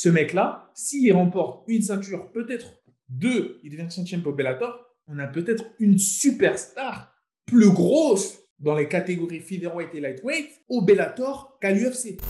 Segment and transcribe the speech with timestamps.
[0.00, 2.72] ce mec-là, s'il remporte une ceinture, peut-être
[3.08, 4.78] deux, il devient champion pour Bellator,
[5.08, 7.12] on a peut-être une superstar
[7.46, 12.20] plus grosse dans les catégories featherweight et lightweight au Bellator qu'à l'UFC.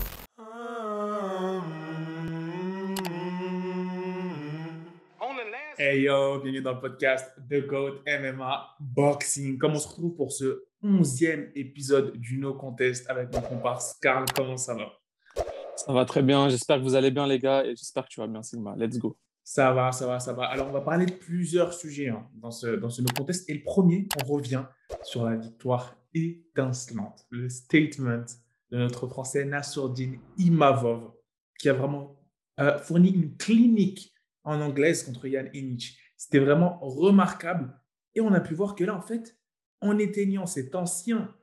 [5.77, 9.59] Hey yo, bienvenue dans le podcast The Goat MMA Boxing.
[9.59, 14.25] Comme on se retrouve pour ce onzième épisode du No Contest avec mon comparse Carl,
[14.35, 14.91] comment ça va?
[15.89, 18.19] Ça va très bien, j'espère que vous allez bien les gars et j'espère que tu
[18.19, 18.75] vas bien Sigma.
[18.77, 19.17] Let's go.
[19.43, 20.45] Ça va, ça va, ça va.
[20.45, 23.49] Alors on va parler de plusieurs sujets hein, dans, ce, dans ce No Contest.
[23.49, 24.65] Et le premier, on revient
[25.01, 28.23] sur la victoire étincelante, le statement
[28.69, 31.11] de notre Français Nassourdine Imavov,
[31.57, 32.21] qui a vraiment
[32.59, 34.13] euh, fourni une clinique
[34.43, 35.97] en anglaise contre Yann Enich.
[36.17, 37.75] C'était vraiment remarquable.
[38.13, 39.39] Et on a pu voir que là, en fait,
[39.81, 41.33] en éteignant cet ancien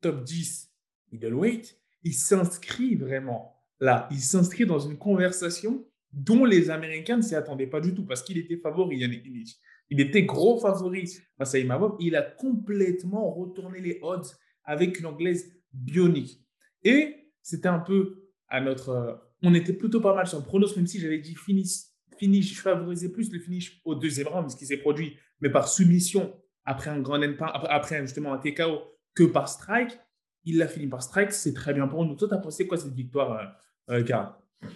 [0.00, 0.72] top 10
[1.12, 4.08] middleweight, il s'inscrit vraiment là.
[4.10, 8.22] Il s'inscrit dans une conversation dont les Américains ne s'y attendaient pas du tout parce
[8.22, 9.56] qu'il était favori, Yann Enich.
[9.90, 11.96] Il était gros favori face à Imavov.
[12.00, 14.28] Il a complètement retourné les odds
[14.64, 16.40] avec une anglaise bionique.
[16.84, 18.88] Et c'était un peu à notre.
[18.90, 22.54] Euh, on était plutôt pas mal sur le pronos, même si j'avais dit finish finish,
[22.54, 26.32] je favorisais plus le finish au deuxième round, ce qui s'est produit, mais par soumission
[26.64, 27.20] après un grand
[27.68, 28.82] après justement un TKO,
[29.14, 29.98] que par strike.
[30.44, 32.16] Il l'a fini par strike, c'est très bien pour nous.
[32.16, 33.56] Toi, tu as pensé quoi cette victoire,
[33.90, 34.24] euh, euh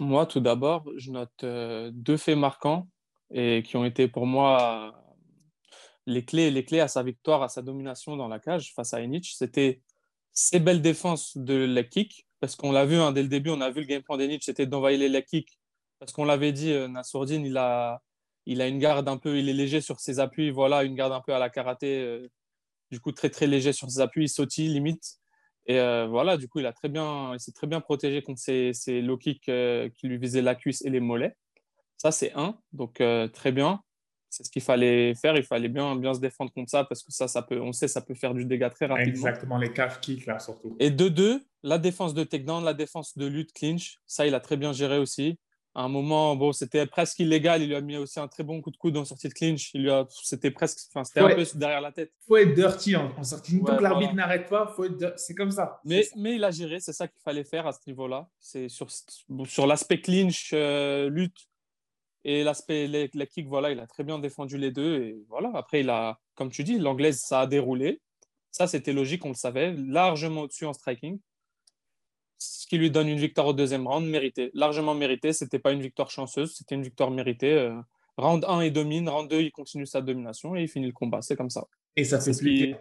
[0.01, 2.89] Moi, tout d'abord, je note euh, deux faits marquants
[3.33, 4.95] et qui ont été pour moi
[6.07, 9.01] les clés, les clés à sa victoire, à sa domination dans la cage face à
[9.01, 9.35] Enich.
[9.35, 9.83] C'était
[10.33, 13.61] ses belles défenses de la kick, parce qu'on l'a vu hein, dès le début, on
[13.61, 15.59] a vu le game plan d'Enich, c'était d'envoyer les leg kicks
[15.99, 18.03] parce qu'on l'avait dit, euh, Nassourdine, il a,
[18.45, 21.13] il a une garde un peu, il est léger sur ses appuis, voilà, une garde
[21.13, 22.29] un peu à la karaté, euh,
[22.91, 25.19] du coup très très léger sur ses appuis, il sautille limite.
[25.67, 28.41] Et euh, voilà, du coup, il a très bien, il s'est très bien protégé contre
[28.41, 31.37] ces, ces low kicks qui lui visaient la cuisse et les mollets.
[31.97, 33.81] Ça, c'est un, donc très bien.
[34.29, 35.37] C'est ce qu'il fallait faire.
[35.37, 37.89] Il fallait bien, bien se défendre contre ça parce que ça, ça peut, on sait,
[37.89, 39.11] ça peut faire du dégât très rapidement.
[39.11, 40.77] Exactement, les calf kicks là surtout.
[40.79, 44.41] Et de deux, la défense de takedown, la défense de lutte clinch, ça, il a
[44.41, 45.39] très bien géré aussi
[45.77, 47.61] à un moment, bon, c'était presque illégal.
[47.61, 49.75] Il lui a mis aussi un très bon coup de coude en sortie de clinch.
[49.75, 52.13] Il lui a, c'était presque, enfin, c'était un peu derrière la tête.
[52.27, 53.63] Faut être dirty en, sortie.
[53.63, 55.79] Tant que l'arbitre n'arrête pas, faut être, c'est comme ça.
[55.85, 56.81] Mais, mais il a géré.
[56.81, 58.27] C'est ça qu'il fallait faire à ce niveau-là.
[58.41, 61.47] C'est sur, sur l'aspect clinch, euh, lutte
[62.25, 63.47] et l'aspect la kick.
[63.47, 65.03] Voilà, il a très bien défendu les deux.
[65.03, 65.51] Et voilà.
[65.55, 68.01] Après, il a, comme tu dis, l'anglaise, ça a déroulé.
[68.51, 71.19] Ça, c'était logique, on le savait, largement au-dessus en striking
[72.39, 75.33] ce qui lui donne une victoire au deuxième round, méritée, largement méritée.
[75.33, 77.53] Ce n'était pas une victoire chanceuse, c'était une victoire méritée.
[77.53, 77.75] Euh,
[78.17, 81.23] round 1, il domine, round 2, il continue sa domination et il finit le combat.
[81.23, 81.67] C'est comme ça.
[81.97, 82.79] Et ça fait plaisir.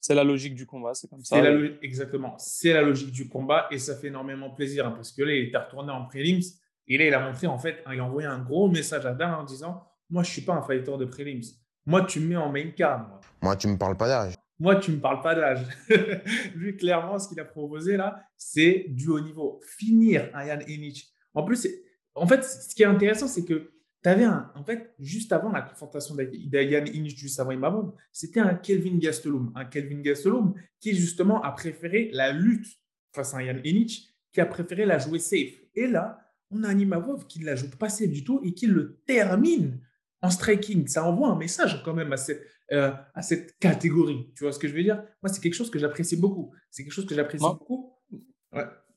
[0.00, 1.42] C'est la logique du combat, c'est comme ça.
[1.80, 5.32] Exactement, c'est la logique du combat et ça fait énormément plaisir hein, parce que là,
[5.32, 6.42] il était retourné en prélims
[6.86, 9.32] et là, il a montré, en fait, il a envoyé un gros message à Dan
[9.32, 11.40] en disant Moi, je ne suis pas un fighter de prélims.
[11.86, 13.08] Moi, tu me mets en main card.
[13.08, 14.33] Moi, moi tu ne me parles pas d'âge.
[14.58, 15.66] Moi, tu ne me parles pas d'âge.
[16.54, 19.60] Lui, clairement, ce qu'il a proposé là, c'est du haut niveau.
[19.78, 21.08] Finir un Yann Enich.
[21.34, 21.66] En plus,
[22.14, 23.72] en fait, ce qui est intéressant, c'est que
[24.02, 24.52] tu avais un.
[24.54, 29.52] En fait, juste avant la confrontation d'Yann Enich, juste avant Imamov, c'était un Kelvin Gastelum.
[29.56, 32.68] Un Kelvin Gastelum qui, justement, a préféré la lutte
[33.12, 35.54] face à Yann Enich, qui a préféré la jouer safe.
[35.74, 38.54] Et là, on a un Imavov qui ne la joue pas safe du tout et
[38.54, 39.80] qui le termine
[40.22, 40.86] en striking.
[40.86, 42.42] Ça envoie un message quand même à cette
[42.72, 44.32] euh, à cette catégorie.
[44.36, 45.02] Tu vois ce que je veux dire?
[45.22, 46.52] Moi, c'est quelque chose que j'apprécie beaucoup.
[46.70, 47.92] C'est quelque chose que j'apprécie beaucoup.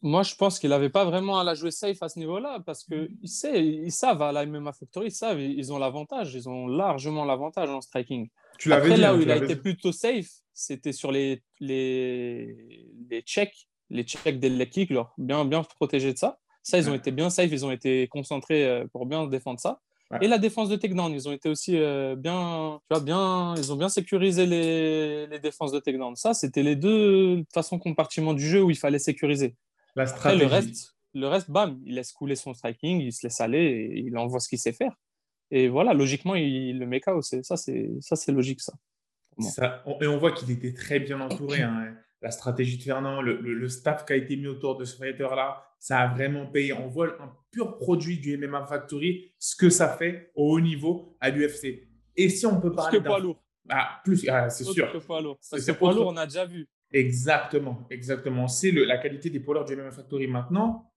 [0.01, 2.83] Moi, je pense qu'il n'avait pas vraiment à la jouer safe à ce niveau-là parce
[2.83, 7.25] qu'ils ils savent à la MMA Factory, ils savent, ils ont l'avantage, ils ont largement
[7.25, 8.29] l'avantage en striking.
[8.59, 13.22] Tu Après, dit, là où il a été plutôt safe, c'était sur les, les, les
[13.22, 16.39] checks, les checks des leg kicks, bien, bien protégés de ça.
[16.61, 19.81] Ça, ils ont été bien safe, ils ont été concentrés euh, pour bien défendre ça.
[20.22, 23.73] Et la défense de takedown, ils ont été aussi euh, bien, tu vois, bien, ils
[23.73, 26.16] ont bien sécurisé les, les défenses de takedown.
[26.16, 29.56] Ça, c'était les deux façons compartiments du jeu où il fallait sécuriser.
[29.95, 30.41] La stratégie.
[30.41, 34.00] le reste, le reste, bam, il laisse couler son striking, il se laisse aller et
[34.00, 34.95] il envoie ce qu'il sait faire.
[35.51, 37.21] Et voilà, logiquement, il, le met KO.
[37.21, 38.74] Ça, c'est ça, c'est logique, ça.
[39.39, 39.83] ça.
[40.01, 41.63] Et on voit qu'il était très bien entouré.
[41.63, 45.67] Hein la stratégie de Fernand, le, staff qui a été mis autour de ce fighter-là,
[45.79, 46.74] ça a vraiment payé.
[46.74, 51.18] On voit un pur produit du MMA Factory, ce que ça fait au haut niveau
[51.19, 51.88] à l'UFC.
[52.15, 52.97] Et si on peut parler.
[52.97, 53.44] Plus que poids lourd.
[53.69, 54.91] Ah, plus, ah, c'est sûr.
[54.91, 55.38] Que poids lourd.
[55.50, 56.68] Parce que poids lourd, on a déjà vu.
[56.91, 58.47] Exactement, exactement.
[58.47, 60.91] C'est la qualité des poids lourds du MMA Factory maintenant.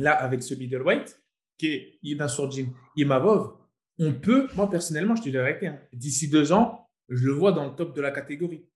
[0.00, 1.20] Là, avec ce middleweight,
[1.58, 2.66] qui est Ina Surjin
[2.96, 3.56] Imavov,
[3.98, 7.66] on peut, moi personnellement, je te dirais, hein, d'ici deux ans, je le vois dans
[7.66, 8.66] le top de la catégorie.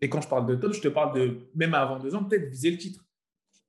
[0.00, 2.48] Et quand je parle de top, je te parle de même avant deux ans, peut-être
[2.48, 3.04] viser le titre.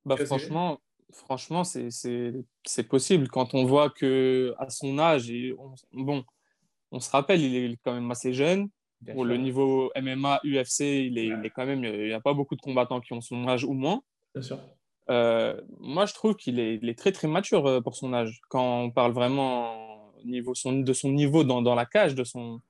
[0.05, 0.79] Bah, franchement,
[1.11, 3.27] Franchement, c'est possible.
[3.27, 5.53] Quand on voit que à son âge, et
[5.93, 6.23] bon,
[6.91, 8.69] on se rappelle, il est quand même assez jeune.
[9.13, 12.33] Pour le niveau MMA, UFC, il est, il est quand même, il n'y a pas
[12.33, 14.01] beaucoup de combattants qui ont son âge ou moins.
[14.35, 14.59] Bien sûr.
[15.09, 18.41] Euh, moi, je trouve qu'il est, est, très très mature euh, pour son âge.
[18.49, 22.61] Quand on parle vraiment niveau son, de son niveau dans, dans, la cage, de son,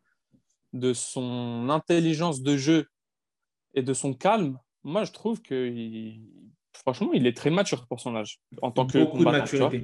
[0.74, 2.88] de son intelligence de jeu
[3.74, 5.74] et de son calme, moi je trouve que
[6.80, 9.00] franchement, il est très mature pour son âge en tant que.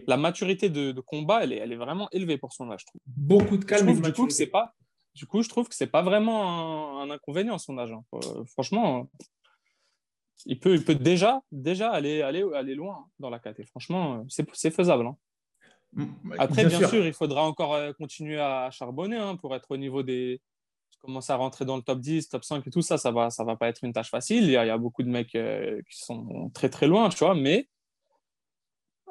[0.07, 2.81] La maturité de, de, combat, elle est, elle est vraiment élevée pour son âge.
[2.81, 3.01] Je trouve.
[3.05, 3.89] Beaucoup de calme.
[3.89, 4.73] et du coup, c'est pas.
[5.13, 7.91] Du coup, je trouve que c'est pas vraiment un, inconvénient son âge.
[7.91, 8.03] Hein.
[8.15, 9.09] Euh, franchement,
[10.45, 13.65] il peut, il peut déjà, déjà aller, aller, aller loin dans la KT.
[13.65, 15.05] Franchement, c'est faisable.
[15.05, 15.17] Hein.
[16.37, 17.05] Après, bien, sûr.
[17.05, 20.41] il faudra encore euh, continuer à charbonner hein, pour être au niveau des.
[20.99, 23.43] Commencer à rentrer dans le top 10, top 5 et tout ça, ça va, ça
[23.43, 24.45] va pas être une tâche facile.
[24.45, 27.69] Il y a, beaucoup de mecs euh, qui sont très très loin, tu vois, mais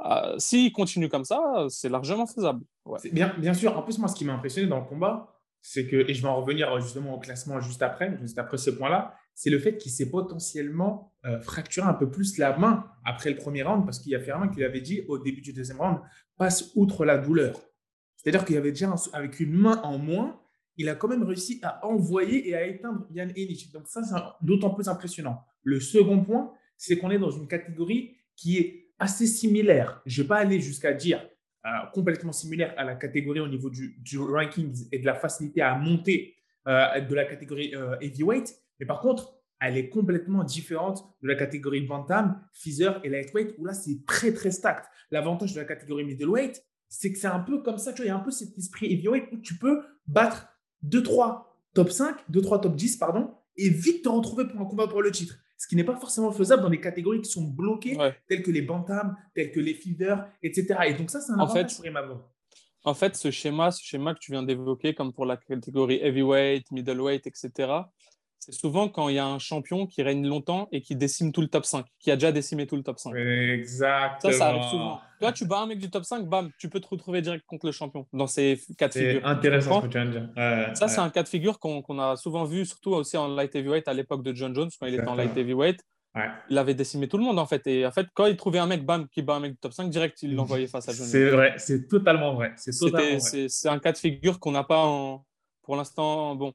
[0.04, 2.64] euh, s'il continue comme ça, c'est largement faisable.
[3.12, 3.78] Bien, bien sûr.
[3.78, 6.28] En plus, moi, ce qui m'a impressionné dans le combat, c'est que, et je vais
[6.28, 9.90] en revenir justement au classement juste après, juste après ce point-là, c'est le fait qu'il
[9.90, 14.12] s'est potentiellement euh, fracturé un peu plus la main après le premier round, parce qu'il
[14.12, 16.00] y a Fermin qui lui avait dit au début du deuxième round,
[16.36, 17.58] passe outre la douleur.
[18.16, 20.40] C'est-à-dire qu'il y avait déjà, avec une main en moins,
[20.76, 23.70] il a quand même réussi à envoyer et à éteindre Yann Enich.
[23.72, 25.44] Donc ça, c'est d'autant plus impressionnant.
[25.62, 30.02] Le second point, c'est qu'on est dans une catégorie qui est assez similaire.
[30.06, 31.26] Je ne vais pas aller jusqu'à dire
[31.66, 35.62] euh, complètement similaire à la catégorie au niveau du, du ranking et de la facilité
[35.62, 36.34] à monter
[36.66, 41.80] euh, de la catégorie heavyweight, mais par contre, elle est complètement différente de la catégorie
[41.82, 44.84] bantam, feather et lightweight, où là, c'est très, très stacked.
[45.10, 48.08] L'avantage de la catégorie middleweight, c'est que c'est un peu comme ça, tu vois, il
[48.08, 50.48] y a un peu cet esprit heavyweight où tu peux battre
[50.88, 51.42] 2-3
[51.75, 55.10] top 5, 2-3 top 10, pardon, et vite te retrouver pour un combat pour le
[55.10, 55.36] titre.
[55.56, 57.96] Ce qui n'est pas forcément faisable dans les catégories qui sont bloquées,
[58.28, 60.76] telles que les bantams, telles que les feather, etc.
[60.86, 62.31] Et donc ça, c'est un avantage en fait, pour
[62.84, 66.70] En fait, ce schéma, ce schéma que tu viens d'évoquer, comme pour la catégorie heavyweight,
[66.70, 67.72] middleweight, etc.,
[68.44, 71.41] c'est souvent quand il y a un champion qui règne longtemps et qui décime tout
[71.41, 73.14] le top 5, qui a déjà décimé tout le top 5.
[73.14, 74.32] Exactement.
[74.32, 75.00] Ça, ça arrive souvent.
[75.19, 77.64] Toi, tu bats un mec du top 5, bam, tu peux te retrouver direct contre
[77.64, 79.20] le champion dans ces cas de figure.
[79.23, 80.76] C'est intéressant ce que tu viens de dire.
[80.76, 83.88] ça, c'est un cas de figure qu'on a souvent vu, surtout aussi en light heavyweight
[83.88, 85.81] à l'époque de John Jones, quand il était en light heavyweight.
[86.50, 87.67] Il avait décimé tout le monde en fait.
[87.67, 89.73] Et en fait, quand il trouvait un mec, bam, qui bat un mec du top
[89.73, 92.52] 5, direct, il l'envoyait face à John C'est vrai, c'est totalement vrai.
[92.56, 95.25] C'est un cas de figure qu'on n'a pas en...
[95.62, 96.35] pour l'instant.
[96.35, 96.52] Bon,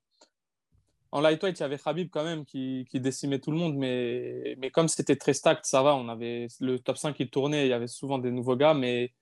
[1.12, 4.70] en lightweight, il y avait Khabib quand même qui, décimait tout le monde, mais, mais
[4.70, 5.96] comme c'était très stacked, ça va.
[5.96, 9.14] On avait le top 5 qui tournait, il y avait souvent des nouveaux gars, mais,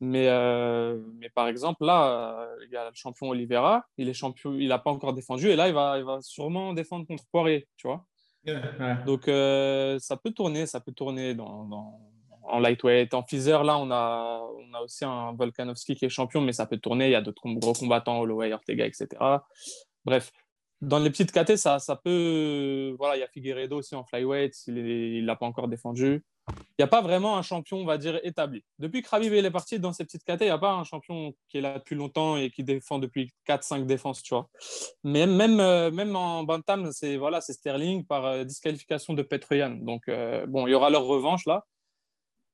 [0.00, 4.14] mais, euh, mais par exemple, là, euh, il y a le champion Oliveira, il est
[4.14, 7.24] champion, il n'a pas encore défendu, et là, il va, il va sûrement défendre contre
[7.32, 8.06] Poirier, tu vois.
[9.04, 11.98] Donc, euh, ça peut tourner, ça peut tourner dans,
[12.42, 13.14] en lightweight.
[13.14, 16.66] En feather, là, on a, on a aussi un Volkanovski qui est champion, mais ça
[16.66, 17.08] peut tourner.
[17.08, 19.08] Il y a d'autres gros combattants, Holloway, Ortega, etc.
[20.04, 20.32] Bref,
[20.80, 22.94] dans les petites KT, ça, ça peut.
[22.98, 24.74] Voilà, il y a Figueredo aussi en flyweight, il
[25.20, 26.24] ne l'a pas encore défendu.
[26.48, 28.64] Il n'y a pas vraiment un champion, on va dire, établi.
[28.78, 31.34] Depuis que Khabib est parti dans ces petites KT, il n'y a pas un champion
[31.48, 34.48] qui est là depuis longtemps et qui défend depuis 4-5 défenses, tu vois.
[35.04, 39.70] Mais même, euh, même en Bantam, c'est voilà, Sterling par euh, disqualification de Petroyan.
[39.70, 41.66] Donc, euh, bon, il y aura leur revanche là.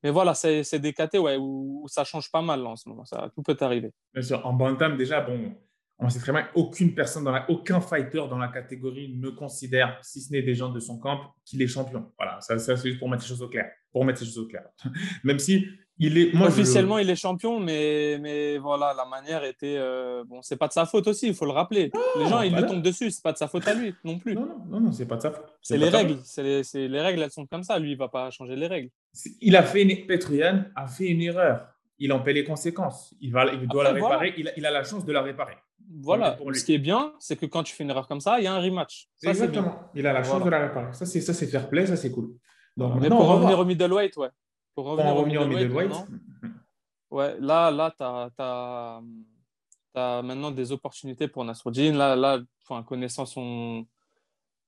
[0.03, 3.03] Mais voilà, c'est des KT où, ça change pas mal en ce moment.
[3.33, 3.91] Tout peut arriver.
[4.13, 5.55] Bien sûr, en Bantam, déjà, bon,
[5.99, 9.99] on sait très bien qu'aucune personne, dans la, aucun fighter dans la catégorie ne considère,
[10.03, 12.11] si ce n'est des gens de son camp, qu'il est champion.
[12.17, 13.71] Voilà, ça, c'est juste pour mettre les choses au clair.
[13.91, 14.63] Pour mettre les choses au clair.
[15.23, 16.33] Même si il est.
[16.35, 19.77] Moi, Officiellement, il est champion, mais, mais voilà, la manière était.
[19.77, 21.91] Euh, bon, c'est pas de sa faute aussi, il faut le rappeler.
[22.17, 24.35] les gens, ils lui tombent dessus, c'est pas de sa faute à lui non plus.
[24.35, 25.47] Non, non, non, non c'est pas de sa faute.
[25.63, 26.19] C'est les règles.
[26.23, 27.79] C'est les, les, règles, elles sont comme ça.
[27.79, 28.89] Lui, il va pas changer les règles.
[29.41, 30.05] Il a fait une...
[30.05, 31.67] Petrian a fait une erreur.
[31.97, 33.15] Il en paie les conséquences.
[33.19, 34.35] Il, va, il doit la réparer.
[34.37, 35.57] Il, il a la chance de la réparer.
[35.89, 38.43] Voilà, ce qui est bien, c'est que quand tu fais une erreur comme ça, il
[38.43, 39.07] y a un rematch.
[39.23, 39.79] Exactement.
[39.95, 40.93] Il a la chance de la réparer.
[40.93, 42.35] Ça, c'est, ça, c'est fair play, ça, c'est cool.
[42.75, 44.29] Donc, Mais pour revenir au middleweight, ouais.
[44.75, 45.91] Pour revenir, au middleweight,
[47.09, 48.03] ouais, là, là tu
[48.43, 49.01] as,
[50.21, 51.93] maintenant des opportunités pour Nasruddin.
[51.93, 53.87] Là, là enfin, connaissant son,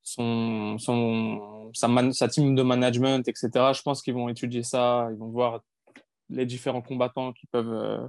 [0.01, 5.07] son, son, sa, sa, team de management, etc., je pense qu'ils vont étudier ça.
[5.11, 5.61] Ils vont voir
[6.29, 7.73] les différents combattants qui peuvent.
[7.73, 8.07] Euh,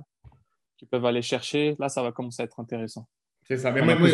[0.80, 3.06] qui peuvent aller chercher, là, ça va commencer à être intéressant.
[3.42, 3.70] C'est ça.
[3.70, 4.12] Mais moi, il,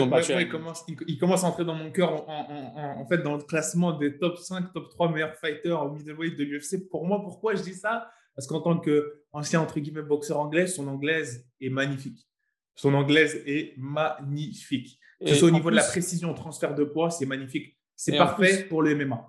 [0.48, 4.18] commence, il, commence, à entrer dans mon cœur en, en, fait dans le classement des
[4.18, 6.88] top 5, top 3 meilleurs fighters au middleweight de l'UFC.
[6.90, 8.10] Pour moi, pourquoi je dis ça?
[8.34, 12.26] Parce qu'en tant qu'ancien entre guillemets boxeur anglais, son anglaise est magnifique.
[12.74, 14.98] Son anglaise est magnifique.
[15.20, 17.78] Que ce soit au niveau de la précision, transfert de poids, c'est magnifique.
[17.94, 19.24] C'est parfait pour le MMA.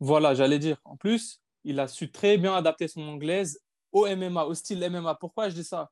[0.00, 0.80] Voilà, j'allais dire.
[0.84, 5.14] En plus, il a su très bien adapter son anglaise au MMA, au style MMA.
[5.14, 5.90] Pourquoi je dis ça?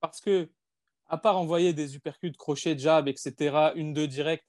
[0.00, 0.50] Parce que,
[1.06, 4.44] à part envoyer des uppercuts, crochets, jab, etc., une, deux direct,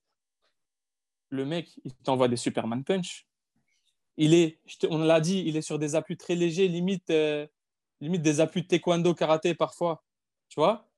[1.29, 3.25] le mec, il t'envoie des Superman punch.
[4.17, 7.47] Il est, on l'a dit, il est sur des appuis très légers, limite, euh,
[8.01, 10.03] limite des appuis de taekwondo, karaté parfois.
[10.49, 10.91] Tu vois?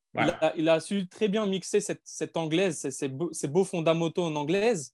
[0.56, 4.94] Il, a, su très bien mixer cette, anglaise, ces, beaux, fondamentaux en anglaise,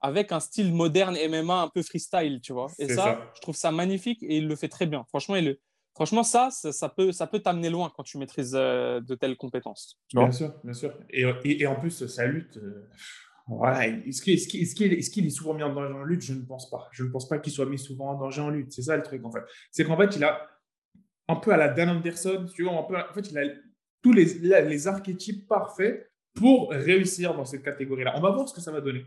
[0.00, 2.68] avec un style moderne MMA un peu freestyle, tu vois?
[2.78, 5.04] Et ça, je trouve ça magnifique et il le fait très bien.
[5.08, 5.58] Franchement, il,
[5.96, 9.98] franchement ça, ça, peut, ça peut t'amener loin quand tu maîtrises euh, de telles compétences.
[10.12, 10.92] bien sûr, bien sûr.
[11.10, 12.88] Et, en plus, sa lutte, euh,
[13.48, 13.88] voilà.
[13.88, 16.22] Est-ce qu'il est, souvent mis en danger en lutte?
[16.22, 16.88] Je ne pense pas.
[16.92, 18.72] Je ne pense pas qu'il soit mis souvent en danger en lutte.
[18.72, 19.42] C'est ça le truc, en fait.
[19.70, 20.46] C'est qu'en fait, il a
[21.28, 23.44] un peu à la Dan Anderson, tu vois, un peu, en fait, il a
[24.02, 28.12] tous les, les archétypes parfaits pour réussir dans cette catégorie-là.
[28.16, 29.06] On va voir ce que ça va donner.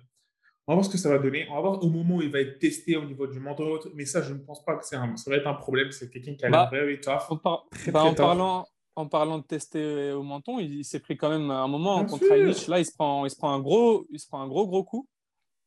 [0.69, 1.47] On va voir ce que ça va donner.
[1.49, 3.87] On va voir au moment où il va être testé au niveau du mentor.
[3.95, 5.91] Mais ça, je ne pense pas que ça va être un problème.
[5.91, 7.39] C'est quelqu'un qui a bah, l'air very tough.
[7.43, 11.67] Bah, en, parlant, en parlant de tester au menton, il, s'est pris quand même un
[11.67, 12.67] moment contre Heinrich.
[12.67, 14.83] Là, il se, prend, il, se prend un gros, il se prend un gros, gros
[14.83, 15.07] coup.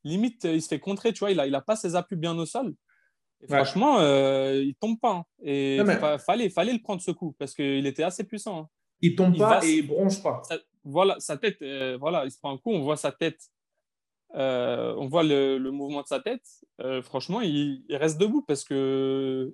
[0.04, 1.12] Limite, il se fait contrer.
[1.12, 2.73] Tu vois, il n'a il a pas ses appuis bien au sol.
[3.49, 5.14] Franchement, euh, il tombe pas.
[5.14, 5.25] Hein.
[5.42, 8.56] Et il fallait, fallait le prendre ce coup parce qu'il était assez puissant.
[8.56, 8.68] Hein.
[9.00, 10.42] Il tombe pas et il bronche pas.
[10.85, 13.40] voilà, sa tête, euh, voilà, il se prend un coup, on voit sa tête,
[14.34, 16.44] euh, on voit le, mouvement de sa tête.
[16.80, 19.52] Euh, franchement, il, reste debout parce que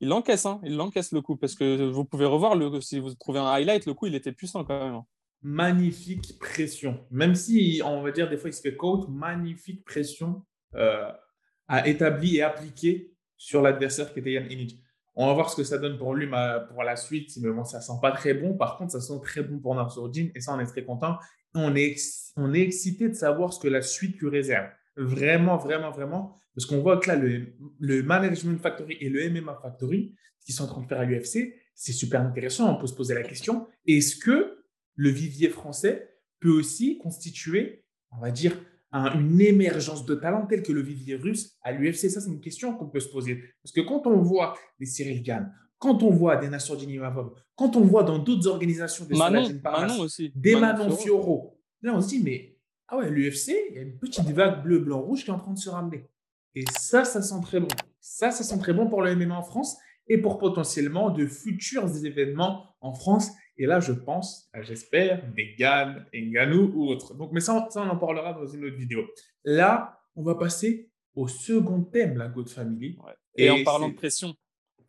[0.00, 3.40] il encaisse, hein, il encaisse le coup parce que vous pouvez revoir si vous trouvez
[3.40, 4.94] un highlight, le coup il était puissant quand même.
[4.94, 5.04] Hein.
[5.42, 10.44] Magnifique pression, même si on va dire des fois il se fait coach, magnifique pression
[10.74, 14.78] à établi et appliqué sur l'adversaire qui était Yann Inich.
[15.20, 16.28] On va voir ce que ça donne pour lui
[16.70, 17.36] pour la suite.
[17.40, 18.56] Mais bon, ça sent pas très bon.
[18.56, 21.18] Par contre, ça sent très bon pour Nassourdine et ça, on est très content.
[21.54, 21.96] On est,
[22.36, 24.68] on est excité de savoir ce que la suite lui réserve.
[24.96, 26.34] Vraiment, vraiment, vraiment.
[26.54, 30.64] Parce qu'on voit que là, le, Management Factory et le MMA Factory, ce qu'ils sont
[30.64, 32.74] en train de faire à l'UFC, c'est super intéressant.
[32.74, 34.64] On peut se poser la question est-ce que
[34.96, 38.58] le vivier français peut aussi constituer, on va dire,
[38.92, 42.74] une émergence de talent tel que le vivier russe à l'UFC Ça, c'est une question
[42.74, 43.42] qu'on peut se poser.
[43.62, 47.76] Parce que quand on voit des Cyril Gann, quand on voit des Nassur Dinimavov, quand
[47.76, 50.32] on voit dans d'autres organisations des Manon, Manon aussi.
[50.34, 52.56] des Manon, Fioro, là on se dit, mais
[52.88, 55.38] ah ouais, l'UFC, il y a une petite vague bleu, blanc, rouge qui est en
[55.38, 56.08] train de se ramener.
[56.54, 57.68] Et ça, ça sent très bon.
[58.00, 59.76] Ça, ça sent très bon pour le MMA en France
[60.08, 66.06] et pour potentiellement de futurs événements en France et là, je pense, j'espère, des Gann,
[66.14, 67.14] Nganou ou autres.
[67.14, 69.04] Donc, mais ça, ça, on en parlera dans une autre vidéo.
[69.44, 72.96] Là, on va passer au second thème, la Good Family.
[73.34, 74.32] Et, en parlant de pression.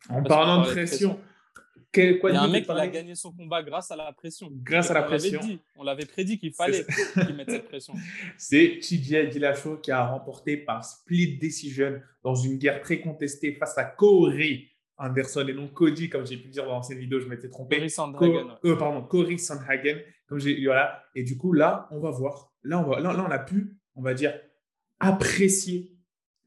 [0.08, 1.20] En parlant de pression.
[1.96, 4.48] il y a un mec qui a gagné son combat grâce à la pression.
[4.50, 5.40] Grâce à la pression.
[5.76, 7.94] on l'avait prédit qu'il fallait qu'il mette cette pression.
[8.38, 13.76] C'est TJ Dillashaw qui a remporté par split decision dans une guerre très contestée face
[13.78, 17.48] à Corey Anderson et non Cody, comme j'ai pu dire dans cette vidéo, je m'étais
[17.48, 17.76] trompé.
[17.76, 18.58] Cory Sandhagen.
[18.64, 19.98] Euh, pardon, Cory Sandhagen.
[20.26, 21.02] Comme j'ai, voilà.
[21.14, 22.52] Et du coup, là, on va voir.
[22.62, 24.38] Là on, va, là, on a pu, on va dire,
[25.00, 25.96] apprécier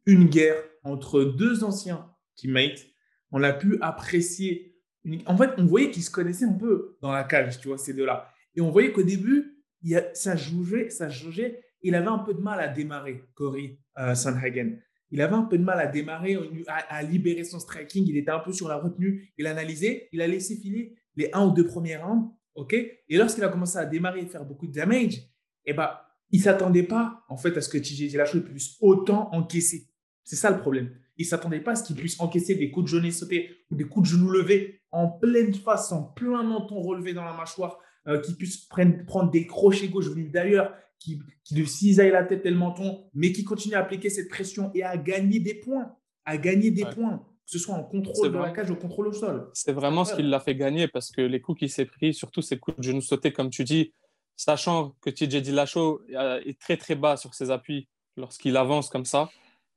[0.05, 2.85] une guerre entre deux anciens teammates.
[3.33, 4.77] On a pu apprécier.
[5.25, 7.93] En fait, on voyait qu'ils se connaissaient un peu dans la cage, tu vois, ces
[7.93, 8.29] deux-là.
[8.55, 11.61] Et on voyait qu'au début, il a, ça jouait, ça jouait.
[11.81, 14.77] Il avait un peu de mal à démarrer, Cory euh, Sandhagen
[15.13, 16.35] il avait un peu de mal à démarrer,
[16.67, 18.03] à, libérer son striking.
[18.07, 19.31] Il était un peu sur la retenue.
[19.37, 22.31] Il analysait, il a laissé filer les un ou deux premiers rounds.
[22.55, 22.73] ok?
[22.73, 25.21] Et lorsqu'il a commencé à démarrer et faire beaucoup de damage,
[25.65, 25.91] eh ben,
[26.31, 29.87] il ne s'attendait pas en fait, à ce que TJ Dillashaw puisse autant encaisser.
[30.23, 30.91] C'est ça le problème.
[31.17, 33.75] Il ne s'attendait pas à ce qu'il puisse encaisser des coups de genou sautés ou
[33.75, 37.79] des coups de genoux levés en pleine face, en plein menton relevé dans la mâchoire,
[38.07, 42.23] euh, qu'il puisse prendre, prendre des crochets gauche venus d'ailleurs, qui, qui lui cisaille la
[42.23, 45.55] tête et le menton, mais qui continue à appliquer cette pression et à gagner des
[45.55, 49.07] points, à gagner des points, que ce soit en contrôle de la cage ou contrôle
[49.07, 49.49] au sol.
[49.53, 52.41] C'est vraiment ce qui l'a fait gagner parce que les coups qu'il s'est pris, surtout
[52.41, 53.93] ces coups de genoux sautés, comme tu dis,
[54.35, 59.05] sachant que TJ Dillashaw euh, est très très bas sur ses appuis lorsqu'il avance comme
[59.05, 59.29] ça,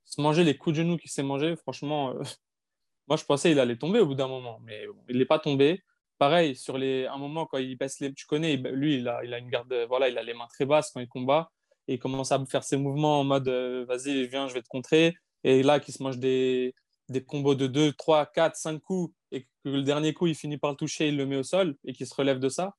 [0.06, 2.22] se manger les coups de genoux qu'il s'est mangé, franchement, euh,
[3.08, 5.82] moi je pensais qu'il allait tomber au bout d'un moment, mais il n'est pas tombé
[6.18, 8.12] pareil, sur les, un moment, quand il baisse les.
[8.14, 9.72] Tu connais, lui, il a, il a une garde.
[9.88, 11.50] Voilà, il a les mains très basses quand il combat.
[11.88, 14.68] Et il commence à faire ses mouvements en mode euh, vas-y, viens, je vais te
[14.68, 15.14] contrer.
[15.44, 16.75] Et là, qu'il se mange des,
[17.08, 20.58] des combos de 2, 3, 4, 5 coups et que le dernier coup, il finit
[20.58, 22.75] par le toucher, il le met au sol et qu'il se relève de ça.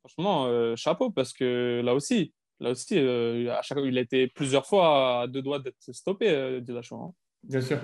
[0.00, 3.78] Franchement, euh, chapeau parce que là aussi, là aussi euh, à chaque...
[3.84, 6.60] il a été plusieurs fois à deux doigts d'être stoppé, euh,
[6.92, 7.12] hein.
[7.42, 7.80] Bien sûr.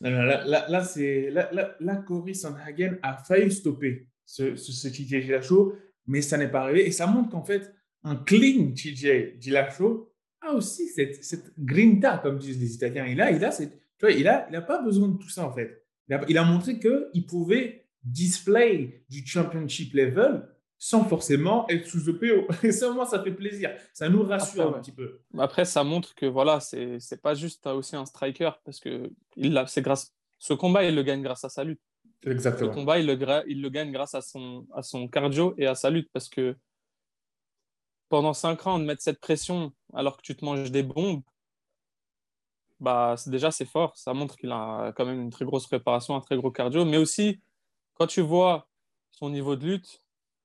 [0.00, 5.26] Là, là, là, c'est, là, là, Cory Sandhagen a failli stopper ce, ce, ce TJ
[5.26, 5.74] Dillashaw,
[6.06, 6.86] mais ça n'est pas arrivé.
[6.86, 7.70] Et ça montre qu'en fait,
[8.02, 13.04] un clean TJ Dillashaw a aussi cette, cette grinta, comme disent les Italiens.
[13.04, 15.52] Et là, il a cette, il n'a il a pas besoin de tout ça, en
[15.52, 15.84] fait.
[16.08, 20.48] Il a, il a montré qu'il pouvait display du championship level
[20.82, 22.48] sans forcément être sous EPO.
[22.64, 23.70] Et ça, moi, ça fait plaisir.
[23.92, 24.78] Ça nous rassure Après, ouais.
[24.78, 25.20] un petit peu.
[25.38, 29.12] Après, ça montre que voilà, c'est c'est pas juste euh, aussi un striker parce que
[29.36, 31.82] il c'est grâce ce combat, il le gagne grâce à sa lutte.
[32.24, 32.72] Ce Exactement.
[32.72, 35.90] combat, il le, il le gagne grâce à son, à son cardio et à sa
[35.90, 36.56] lutte parce que
[38.08, 41.22] pendant 5 ans, de mettre cette pression alors que tu te manges des bombes,
[42.78, 43.96] bah, déjà, c'est fort.
[43.96, 46.86] Ça montre qu'il a quand même une très grosse préparation, un très gros cardio.
[46.86, 47.40] Mais aussi,
[47.94, 48.66] quand tu vois
[49.10, 50.00] son niveau de lutte,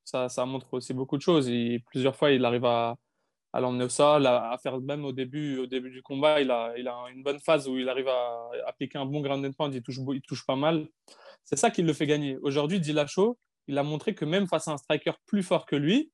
[0.06, 1.50] ça, ça montre aussi beaucoup de choses.
[1.92, 2.96] Plusieurs fois, il arrive à,
[3.54, 6.52] à l'emmener au sol, à, à faire même au début, au début du combat, il
[6.52, 9.52] a, il a une bonne phase où il arrive à appliquer un bon ground and
[9.54, 10.88] pound, il touche, il touche pas mal.
[11.44, 12.38] C'est ça qui le fait gagner.
[12.42, 16.12] Aujourd'hui, Dillashaw, il a montré que même face à un striker plus fort que lui,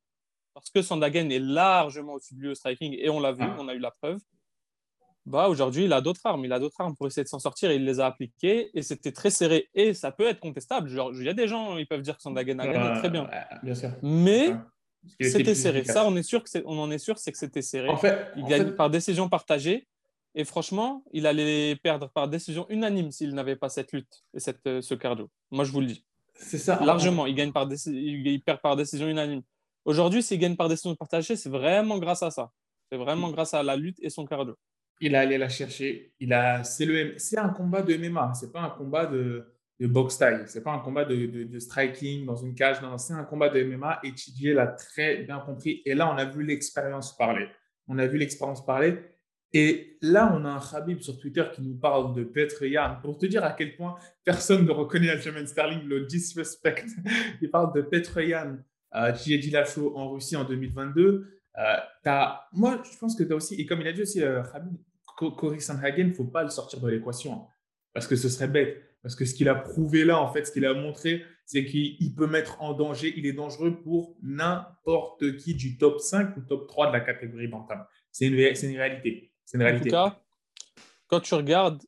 [0.53, 3.55] parce que Sandagen est largement au-dessus de lui au striking, et on l'a vu, Ah.
[3.59, 4.19] on a eu la preuve,
[5.25, 6.43] bah aujourd'hui, il a d'autres armes.
[6.45, 8.81] Il a d'autres armes pour essayer de s'en sortir, et il les a appliquées, et
[8.81, 9.69] c'était très serré.
[9.73, 10.89] Et ça peut être contestable.
[10.89, 13.25] Genre, il y a des gens, ils peuvent dire que Sandagen a gagné, très bien.
[13.25, 13.91] ouais, bien sûr.
[14.01, 15.29] Mais Ouais.
[15.31, 15.79] C'était serré.
[15.79, 15.95] efficace.
[15.95, 17.89] Ça, on, est sûr que c'est- on en est sûr, c'est que c'était serré.
[17.89, 19.87] En fait, Il en gagne fait, par décision partagée.
[20.35, 24.65] Et franchement, il allait perdre par décision unanime s'il n'avait pas cette lutte et cette,
[24.67, 25.27] euh, ce cardio.
[25.49, 26.05] Moi, je vous le dis.
[26.35, 26.79] c'est ça.
[26.81, 29.41] En- Largement, il, gagne par il il perd par décision unanime.
[29.85, 32.51] Aujourd'hui, s'il gagne par décision partagée, c'est vraiment grâce à ça.
[32.91, 34.55] C'est vraiment grâce à la lutte et son cardio.
[35.01, 36.13] Il a allé la chercher.
[36.19, 38.33] Il a, c'est le, c'est un combat de MMA.
[38.35, 39.45] C'est pas un combat de,
[39.79, 40.43] de boxe taille.
[40.45, 42.81] C'est pas un combat de, de, striking dans une cage.
[42.81, 43.99] Non, c'est un combat de MMA.
[44.03, 45.81] Et TJ l'a très bien compris.
[45.85, 47.47] Et là, on a vu l'expérience parler.
[47.87, 48.99] On a vu l'expérience parler.
[49.53, 53.17] Et là, on a un Khabib sur Twitter qui nous parle de Petr Yan pour
[53.17, 56.85] te dire à quel point personne ne reconnaît Aljamain Sterling, le disrespect.
[57.41, 58.57] Il parle de Petr Yan,
[58.95, 61.27] euh, Dillashaw en Russie en 2022.
[61.57, 64.41] Euh, moi, je pense que tu as aussi, et comme il a dit aussi, euh,
[64.41, 64.77] Khabib,
[65.29, 67.33] Cory Sandhagen, il ne faut pas le sortir de l'équation.
[67.33, 67.47] hein,
[67.93, 68.83] parce que ce serait bête.
[69.03, 71.97] Parce que ce qu'il a prouvé là, en fait, ce qu'il a montré, c'est qu'il
[71.99, 76.41] il peut mettre en danger, il est dangereux pour n'importe qui du top 5 ou
[76.41, 77.83] top 3 de la catégorie bantam.
[78.11, 79.31] C'est une, ré- c'est une réalité.
[79.45, 80.21] C'est une En tout cas,
[81.07, 81.81] quand tu regardes,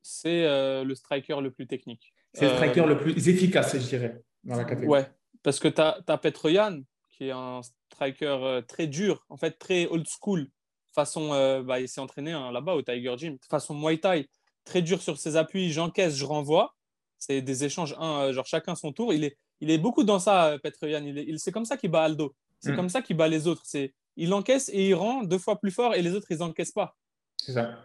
[0.00, 2.14] c'est euh, le striker le plus technique.
[2.32, 4.88] c'est le Euh, striker le plus efficace, je dirais, dans la catégorie.
[5.02, 5.06] Ouais,
[5.42, 7.60] parce que tu as, Petroyan, qui est un
[7.92, 10.46] striker euh, très dur, en fait très old school,
[10.94, 14.28] façon, euh, bah, il s'est entraîné hein, là-bas au Tiger Gym, façon Muay Thai,
[14.64, 16.74] très dur sur ses appuis, j'encaisse, je renvoie.
[17.18, 19.12] C'est des échanges, un, euh, genre chacun son tour.
[19.12, 21.04] Il est, il est beaucoup dans ça, euh, Petroyan.
[21.04, 22.34] Il il, c'est comme ça qu'il bat Aldo.
[22.60, 22.76] C'est Mm.
[22.76, 23.62] comme ça qu'il bat les autres.
[23.64, 26.72] C'est, il encaisse et il rend deux fois plus fort et les autres, ils encaissent
[26.72, 26.96] pas.
[27.36, 27.78] C'est ça.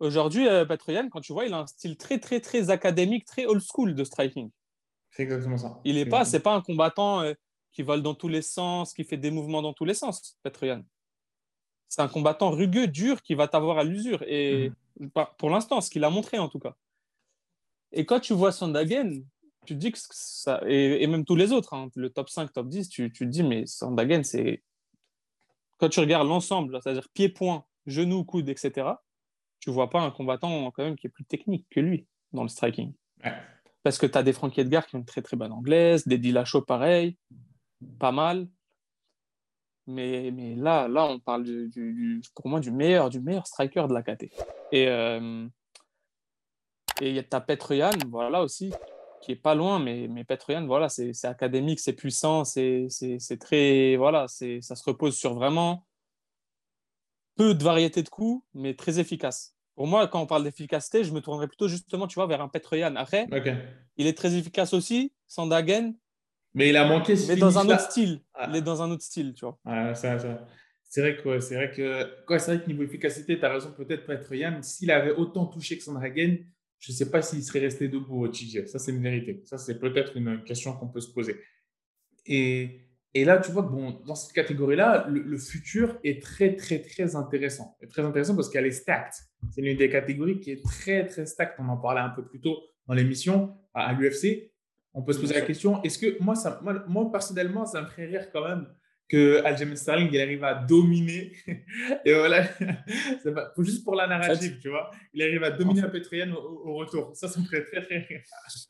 [0.00, 3.46] Aujourd'hui, euh, Petroyan, quand tu vois, il a un style très, très, très académique, très
[3.46, 4.50] old school de striking.
[5.10, 5.80] C'est exactement ça.
[5.84, 7.32] Il est C'est pas, c'est pas un combattant euh,
[7.72, 10.82] qui vole dans tous les sens, qui fait des mouvements dans tous les sens, Petroyan.
[11.88, 14.22] C'est un combattant rugueux, dur, qui va t'avoir à l'usure.
[14.26, 14.70] Et
[15.14, 16.74] pas- pour l'instant, ce qu'il a montré en tout cas.
[17.92, 19.24] Et quand tu vois Sandagen,
[19.64, 22.52] tu te dis que ça, et, et même tous les autres, hein, le top 5,
[22.52, 24.62] top 10, tu, tu te dis, mais Sandagen, c'est.
[25.78, 28.88] Quand tu regardes l'ensemble, c'est-à-dire pied-point, genou, coude, etc.,
[29.60, 32.48] tu vois pas un combattant quand même qui est plus technique que lui dans le
[32.48, 32.92] striking.
[33.24, 33.32] Ouais.
[33.82, 36.18] Parce que tu as des Frankie Edgar qui ont une très très bonne anglaise, des
[36.18, 37.16] Dillashaw pareil,
[37.98, 38.48] pas mal.
[39.88, 43.46] Mais, mais là, là, on parle du, du- du- pour moi du meilleur, du meilleur
[43.46, 44.30] striker de la KT.
[44.70, 45.46] Et euh,
[47.00, 48.72] et il y a ta Petroyan, voilà aussi,
[49.22, 52.88] qui est pas loin, mais, mais Petroyan, voilà, c'est académique, c'est puissant, c'est
[53.40, 55.86] très, voilà, c'est ça se repose sur vraiment
[57.36, 59.54] peu de variété de coups, mais très efficace.
[59.76, 62.48] Pour moi, quand on parle d'efficacité, je me tournerais plutôt justement, tu vois, vers un
[62.48, 62.96] Petroyan.
[62.96, 63.26] Après,
[63.96, 65.94] il est très efficace aussi, Sandagen,
[66.58, 68.20] Mais il a manqué ce mais dans un autre style.
[68.34, 68.48] Ah.
[68.50, 69.58] Il est dans un autre style, tu vois.
[69.94, 70.46] Ça, ça.
[70.82, 73.72] C'est vrai que, ouais, c'est vrai que, c'est vrai que niveau efficacité, tu as raison,
[73.72, 76.38] peut-être Petroyan, s'il avait autant touché que Sandragen,
[76.80, 78.66] je ne sais pas s'il serait resté debout au TJ.
[78.66, 79.42] Ça, c'est une vérité.
[79.44, 81.36] Ça, c'est peut-être une question qu'on peut se poser.
[82.24, 82.80] Et,
[83.14, 86.80] et là, tu vois que bon, dans cette catégorie-là, le, le futur est très, très,
[86.80, 87.76] très intéressant.
[87.82, 89.12] Est très intéressant parce qu'elle est stacked.
[89.50, 91.56] C'est l'une des catégories qui est très, très stacked.
[91.58, 94.50] On en parlait un peu plus tôt dans l'émission à, à l'UFC.
[94.94, 97.86] On peut se poser la question, est-ce que moi, ça, moi, moi, personnellement, ça me
[97.86, 98.66] ferait rire quand même
[99.08, 101.32] que Aljamain Sterling il arrive à dominer.
[102.04, 102.44] Et voilà.
[103.24, 104.90] Pas- juste pour la narrative tu vois.
[105.14, 107.12] Il arrive à dominer un Petroyan au, au retour.
[107.14, 108.20] Ça ça me ferait très très rire.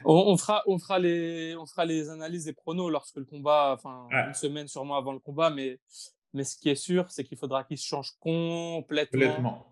[0.04, 3.72] On, on fera, on, fera les, on fera les analyses et pronos lorsque le combat,
[3.76, 4.28] enfin, Ouais.
[4.28, 5.80] une semaine sûrement avant le combat, mais,
[6.32, 9.66] mais ce qui est sûr, c'est qu'il faudra qu'il se change complètement, complètement.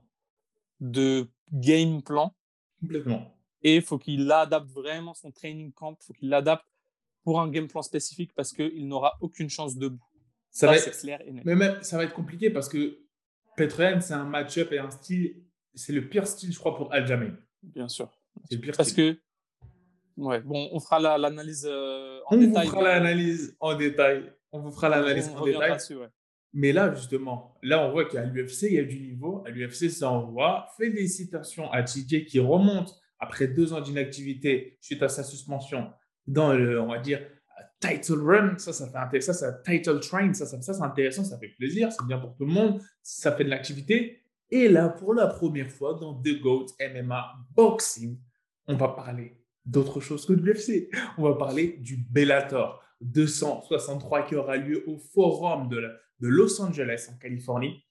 [0.80, 2.34] de game plan.
[2.80, 3.35] Complètement
[3.66, 6.64] et faut qu'il adapte vraiment son training camp, faut qu'il l'adapte
[7.24, 10.06] pour un game plan spécifique parce qu'il n'aura aucune chance debout.
[10.50, 11.44] ça, Ça, va être, clair et net.
[11.44, 13.00] mais même ça va être compliqué parce que
[13.56, 15.42] Petroyan c'est un match-up et un style
[15.74, 18.08] c'est le pire style je crois pour Aljamain Bien sûr.
[18.48, 18.74] C'est pire.
[18.76, 19.18] Parce que,
[20.16, 22.66] ouais, bon, on fera l'analyse euh, en détail.
[22.68, 24.32] On fera l'analyse en détail.
[24.52, 25.76] On vous fera l'analyse en détail.
[26.52, 29.42] Mais là, justement, là, on voit qu'à l'UFC, il y a du niveau.
[29.44, 30.68] À l'UFC, ça envoie.
[30.76, 35.90] Félicitations à TJ qui remonte après deux ans d'inactivité suite à sa suspension
[36.26, 37.20] dans le, on va dire,
[37.80, 38.58] title run.
[38.58, 39.32] Ça, ça fait intéressant.
[39.32, 40.32] Ça, title train.
[40.32, 41.24] Ça, ça, ça c'est intéressant.
[41.24, 41.90] Ça fait plaisir.
[41.92, 42.80] C'est bien pour tout le monde.
[43.02, 44.22] Ça fait de l'activité.
[44.50, 48.18] Et là, pour la première fois dans The GOAT MMA Boxing,
[48.68, 50.88] on va parler d'autre chose que de l'UFC.
[51.18, 55.80] On va parler du Bellator 263 qui aura lieu au Forum de,
[56.20, 57.84] de Los Angeles en Californie.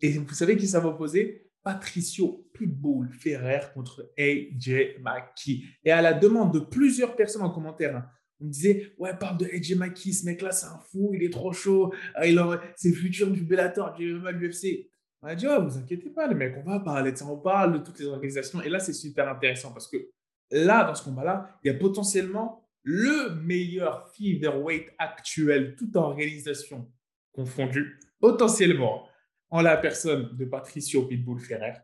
[0.00, 1.49] Et vous savez qui ça va opposer?
[1.62, 5.64] Patricio Pitbull Ferrer contre AJ McKee.
[5.84, 8.06] Et à la demande de plusieurs personnes en commentaire, hein,
[8.40, 11.32] on me disait Ouais, parle de AJ McKee, ce mec-là, c'est un fou, il est
[11.32, 11.92] trop chaud,
[12.24, 12.40] il
[12.76, 14.90] c'est le futur du Bellator, du MMA, de l'UFC.
[15.22, 17.38] On a dit Oh, vous inquiétez pas, les mecs, on va parler de ça, on
[17.38, 18.62] parle de toutes les organisations.
[18.62, 19.98] Et là, c'est super intéressant parce que
[20.50, 26.90] là, dans ce combat-là, il y a potentiellement le meilleur featherweight actuel, toute organisation
[27.32, 29.06] confondue, potentiellement
[29.50, 31.74] en la personne de Patricio Pitbull Ferrer,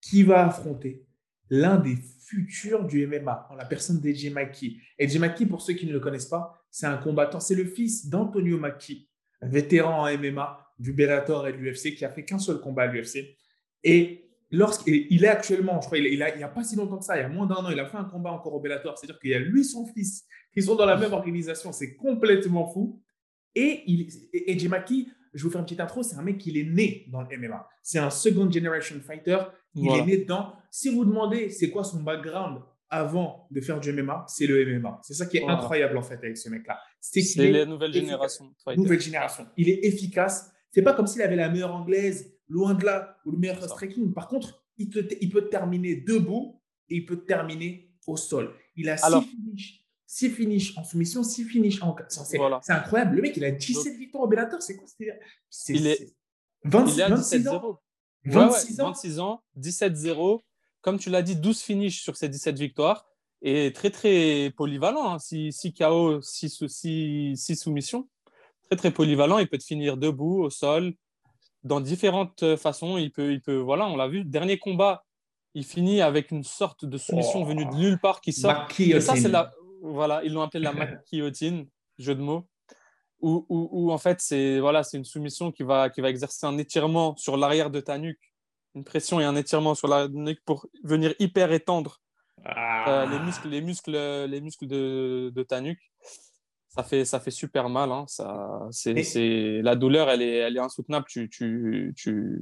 [0.00, 1.04] qui va affronter
[1.50, 4.80] l'un des futurs du MMA, en la personne d'Eji Maki.
[4.98, 8.08] Eji Maki, pour ceux qui ne le connaissent pas, c'est un combattant, c'est le fils
[8.08, 9.08] d'Antonio Maki,
[9.42, 12.86] vétéran en MMA du Bellator et de l'UFC, qui a fait qu'un seul combat à
[12.86, 13.36] l'UFC.
[13.82, 17.20] Et lorsqu'il est actuellement, je crois, il n'y a, pas si longtemps que ça, il
[17.20, 18.96] y a moins d'un an, il a fait un combat encore au Bellator.
[18.96, 21.72] C'est-à-dire qu'il y a lui et son fils qui sont dans la même organisation.
[21.72, 23.00] C'est complètement fou.
[23.54, 23.84] Et,
[24.68, 27.36] Maki, je vous fais une petite intro, c'est un mec qui est né dans le
[27.36, 27.68] MMA.
[27.82, 29.38] C'est un second generation fighter.
[29.74, 30.54] Il est né dedans.
[30.70, 35.00] Si vous demandez c'est quoi son background avant de faire du MMA, c'est le MMA.
[35.02, 36.78] C'est ça qui est incroyable en fait avec ce mec-là.
[37.00, 38.52] C'est la nouvelle génération.
[38.76, 39.46] Nouvelle génération.
[39.56, 40.50] Il est efficace.
[40.72, 44.12] C'est pas comme s'il avait la meilleure anglaise, loin de là, ou le meilleur striking.
[44.12, 44.90] Par contre, il,
[45.20, 48.52] il peut terminer debout et il peut terminer au sol.
[48.76, 49.79] Il a six finishes
[50.12, 51.94] 6 finishes en soumission, 6 finishes en.
[52.08, 53.14] C'est c'est incroyable.
[53.14, 54.60] Le mec, il a 17 victoires au Bellator.
[54.60, 54.88] C'est quoi
[55.48, 56.12] c'est, Il est,
[56.64, 57.78] 26, il est à 17 0
[58.24, 58.86] 26 ans?
[58.86, 60.40] 26 ans, 17-0.
[60.80, 63.06] Comme tu l'as dit, 12 finishes sur ces 17 victoires.
[63.40, 65.16] Et très, très polyvalent.
[65.20, 65.70] 6, hein.
[65.78, 68.08] KO, 6, 6, 6 soumissions.
[68.68, 69.38] Très, très polyvalent.
[69.38, 70.92] Il peut te finir debout, au sol,
[71.62, 72.98] dans différentes façons.
[72.98, 74.24] Il peut, il peut voilà, on l'a vu.
[74.24, 75.04] Dernier combat,
[75.54, 77.46] il finit avec une sorte de soumission oh.
[77.46, 78.66] venue de nulle part qui sort.
[78.76, 81.66] Et ça, c'est la, voilà, ils l'ont appelé la maquillotine,
[81.98, 82.46] jeu de mots.
[83.22, 87.36] Où, en fait, c'est voilà, une soumission qui va, qui va exercer un étirement sur
[87.36, 88.32] l'arrière de ta nuque,
[88.74, 92.00] une pression et un étirement sur la nuque pour venir hyper étendre
[92.46, 93.22] euh, les, ah.
[93.22, 95.82] muscles, les, muscles, les muscles de, de, ta nuque.
[96.68, 97.92] Ça fait, ça fait super mal.
[97.92, 98.06] Hein.
[98.08, 101.04] Ça, c'est, la douleur, elle est, elle est insoutenable.
[101.08, 102.40] Tu, tu, tu,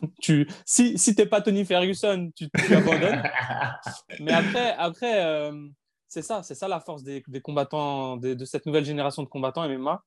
[0.20, 3.22] tu, si si tu n'es pas Tony Ferguson, tu, tu abandonnes.
[4.20, 5.52] Mais après, après euh,
[6.14, 10.04] c'est ça, c'est ça la force des, combattants, de, cette nouvelle génération de combattants MMA.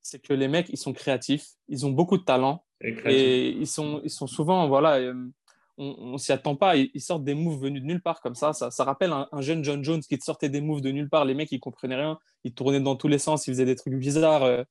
[0.00, 4.00] C'est que les mecs, ils sont créatifs, ils ont beaucoup de talent et, ils, sont,
[4.04, 5.28] ils sont souvent, voilà, euh,
[5.76, 8.54] on, ne s'y attend pas, ils, sortent des moves venus de nulle part comme ça.
[8.54, 11.26] Ça, rappelle un, jeune John Jones qui te sortait des moves de nulle part.
[11.26, 13.96] Les mecs, ils comprenaient rien, ils tournaient dans tous les sens, ils faisaient des trucs
[13.96, 14.44] bizarres.
[14.44, 14.62] Euh.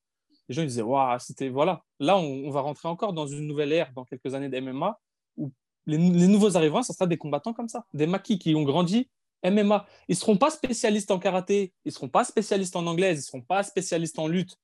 [0.49, 1.83] les gens ils disaient, waouh, c'était voilà.
[1.99, 4.99] Là, on, va rentrer encore dans une nouvelle ère dans quelques années d'MMA
[5.35, 5.51] où
[5.85, 9.07] les, les, nouveaux arrivants, ça sera des combattants comme ça, des maquis qui ont grandi
[9.43, 9.85] MMA.
[10.07, 13.21] Ils ne seront pas spécialistes en karaté, ils ne seront pas spécialistes en anglaise, ils
[13.21, 14.57] ne seront pas spécialistes en lutte.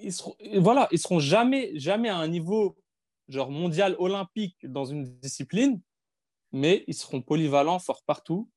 [0.00, 2.76] Ils seront, voilà, ils seront jamais, jamais à un niveau
[3.28, 5.80] genre mondial olympique dans une discipline,
[6.52, 8.48] mais ils seront polyvalents, forts partout.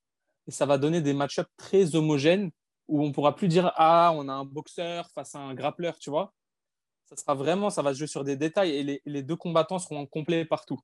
[0.48, 2.52] Et ça va donner des match-ups très homogènes
[2.88, 5.98] où on ne pourra plus dire Ah, on a un boxeur face à un grappleur,
[6.00, 6.34] tu vois.
[7.06, 10.06] Ça sera vraiment, ça va se jouer sur des détails et les, deux combattants seront
[10.06, 10.80] complets partout.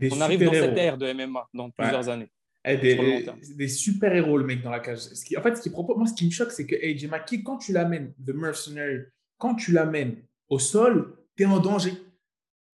[0.00, 2.30] on arrive dans cette ère de MMA dans plusieurs années.
[2.64, 4.98] Eh, des, super-héros, le mec, dans la cage.
[4.98, 7.08] Ce qui, en fait, ce qui propose, moi, ce qui me choque, c'est que AJ
[7.08, 9.00] McKee, quand tu l'amènes, The Mercenary,
[9.38, 11.94] quand tu l'amènes au sol, tu es en danger.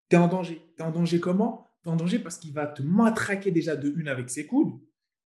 [0.08, 0.62] Tu es en danger.
[0.76, 1.68] Tu es en danger comment?
[1.82, 4.78] Tu es en danger parce qu'il va te matraquer déjà de une avec ses coudes.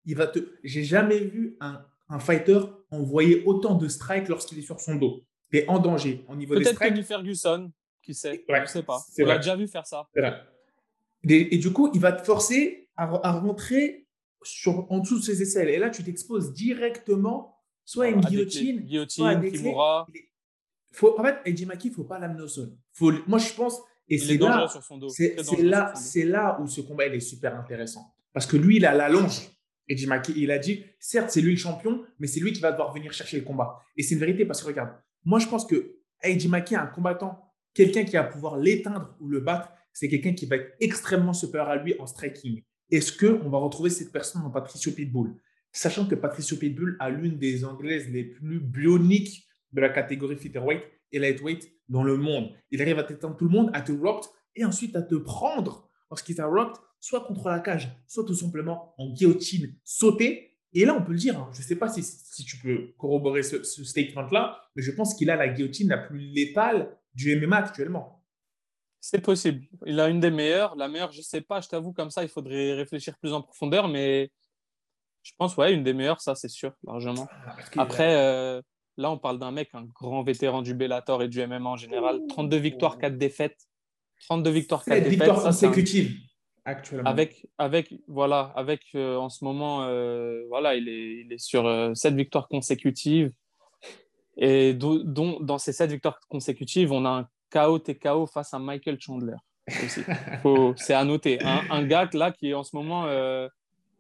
[0.05, 0.41] Il va te.
[0.63, 2.61] J'ai jamais vu un, un fighter
[2.91, 5.23] envoyer autant de strikes lorsqu'il est sur son dos.
[5.51, 6.79] Tu es en danger au niveau des strikes.
[6.93, 8.45] Peut-être Ferguson, qui sait.
[8.47, 8.99] je ne sais pas.
[9.19, 10.07] On l'a déjà vu faire ça.
[11.27, 14.03] Et, du coup, il va te forcer à, à rentrer
[14.45, 15.69] sur, en dessous de ses aisselles.
[15.69, 20.07] Et là, tu t'exposes directement soit à une guillotine, guillotine, soit à des Kimura.
[20.93, 22.77] Faut, en fait, Eddie Maki, il ne faut pas l'amener au sol.
[22.93, 24.69] Faut, moi, je pense, et c'est là,
[25.15, 28.15] c'est là, c'est là où ce combat il est super intéressant.
[28.33, 29.49] Parce que lui, il a la longe.
[29.89, 32.71] Eddie Maki, il a dit, certes, c'est lui le champion, mais c'est lui qui va
[32.71, 33.81] devoir venir chercher le combat.
[33.97, 34.91] Et c'est une vérité parce que regarde,
[35.25, 39.41] moi, je pense que Eddie Maki, un combattant, quelqu'un qui va pouvoir l'éteindre ou le
[39.41, 43.59] battre, c'est quelqu'un qui va être extrêmement supérieur à lui en striking est-ce qu'on va
[43.59, 45.35] retrouver cette personne dans Patricio Pitbull?
[45.73, 50.83] Sachant que Patricio Pitbull a l'une des Anglaises les plus bioniques de la catégorie featherweight
[51.11, 52.51] et lightweight dans le monde.
[52.71, 55.89] Il arrive à t'éteindre tout le monde, à te rock et ensuite à te prendre
[56.11, 60.51] lorsqu'il t'a rocked, soit contre la cage, soit tout simplement en guillotine, sauter.
[60.75, 63.43] Et là, on peut le dire, hein, je ne sais pas si, tu peux corroborer
[63.43, 68.22] ce statement-là, mais je pense qu'il a la guillotine la plus létale du MMA actuellement.
[69.05, 69.65] C'est possible.
[69.85, 70.77] Il a une des meilleures.
[70.77, 73.43] La meilleure, je ne sais pas, je t'avoue, comme ça, il faudrait réfléchir plus en
[73.43, 74.31] profondeur, mais
[75.25, 77.27] je pense, ouais, une des meilleures, ça, c'est sûr, largement.
[77.45, 78.63] Ah, Après, euh,
[78.97, 82.21] là, on parle d'un mec, un grand vétéran du Bellator et du MMA en général.
[82.29, 83.59] 32 victoires, 4 défaites.
[84.21, 85.11] 32 victoires, 4 défaites.
[85.11, 86.17] victoires consécutives,
[86.65, 87.11] actuellement.
[87.11, 91.91] Avec, avec, voilà, avec euh, en ce moment, euh, voilà, il est, il est sur
[91.97, 93.33] 7 victoires consécutives.
[94.37, 98.99] Et dont, dans ces 7 victoires consécutives, on a un KO TKO face à Michael
[99.01, 99.37] Chandler.
[100.77, 101.39] c'est à noter.
[101.43, 103.49] Un, gars là qui est en ce moment euh,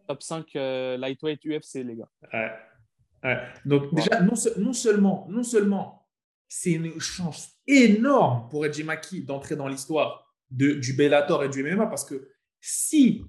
[0.09, 2.09] top 5 euh, lightweight UFC, les gars.
[2.33, 3.39] Ouais.
[3.65, 6.09] Donc, déjà, non, non, seulement, non seulement
[6.49, 11.87] c'est une chance énorme pour Edgy Maki d'entrer dans l'histoire du Bellator et du MMA
[11.87, 12.29] parce que
[12.61, 13.25] si,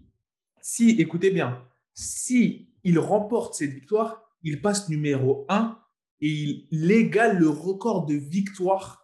[0.61, 5.79] si, écoutez bien, si il remporte cette victoire, il passe numéro 1
[6.21, 9.02] et il égale le record de victoire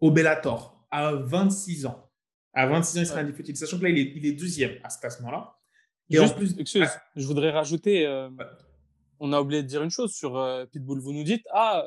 [0.00, 2.10] au Bellator à 26 ans.
[2.52, 3.58] À 26 ans, il sera indéfectible.
[3.58, 5.58] Sachant que là, il est, il est deuxième à ce classement-là.
[6.10, 7.02] Et en plus, excuse, ah.
[7.16, 8.30] je voudrais rajouter, euh,
[9.20, 11.00] on a oublié de dire une chose sur euh, Pitbull.
[11.00, 11.84] Vous nous dites, ah,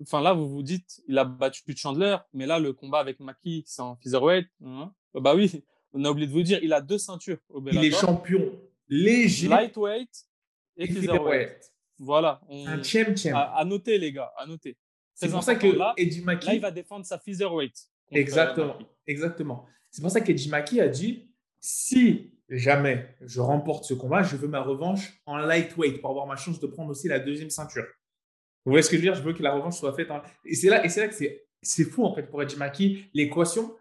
[0.00, 3.64] enfin là, vous vous dites, il a battu Chandler, mais là, le combat avec Maki,
[3.66, 4.46] c'est en featherweight.
[4.64, 4.92] Hein?
[5.14, 7.84] bah oui, on a oublié de vous dire, il a deux ceintures au Bellator.
[7.84, 8.52] Il est champion
[8.88, 9.48] léger.
[9.48, 10.26] Lightweight
[10.76, 11.72] et, featherweight.
[11.98, 12.40] Voilà.
[12.48, 13.34] un champ champ.
[13.34, 14.76] À, à, noter, les gars, à noter.
[15.16, 16.46] C'est pour ça que là, Eddie Maki.
[16.46, 17.88] Là, il va défendre sa featherweight.
[18.12, 18.78] Exactement.
[19.06, 19.66] Exactement.
[19.90, 24.46] C'est pour ça qu'Eddie Maki a dit si jamais je remporte ce combat, je veux
[24.46, 27.86] ma revanche en lightweight pour avoir ma chance de prendre aussi la deuxième ceinture.
[28.64, 29.14] Vous voyez ce que je veux dire?
[29.14, 30.10] Je veux que la revanche soit faite.
[30.10, 30.20] En...
[30.44, 31.14] Et c'est là, et c'est là que
[31.62, 33.74] c'est fou en fait pour Eddie Maki l'équation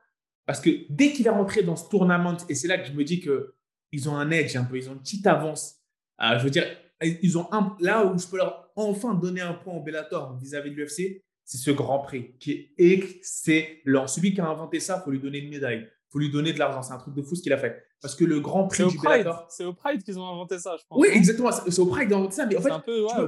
[0.45, 3.03] parce que dès qu'il est rentré dans ce tournament, et c'est là que je me
[3.03, 3.55] dis que
[3.91, 5.77] ils ont un edge un peu, ils ont une petite avance.
[6.21, 6.65] Euh, je veux dire,
[7.01, 7.47] ils ont
[7.79, 11.57] là où je peux leur enfin donner un point au Bellator vis-à-vis de l'UFC, c'est
[11.57, 14.07] ce Grand Prix qui est excellent.
[14.07, 15.87] Celui qui a inventé ça, faut lui donner une médaille.
[15.87, 16.81] Il faut lui donner de l'argent.
[16.81, 17.84] C'est un truc de fou ce qu'il a fait.
[18.05, 19.47] Parce que le Grand Prix du Bellator.
[19.49, 20.99] C'est au Pride qu'ils ont inventé ça, je pense.
[21.01, 21.49] Oui, exactement.
[21.51, 22.45] C'est au Pride qu'ils ont inventé ça.
[22.45, 22.69] Mais en fait,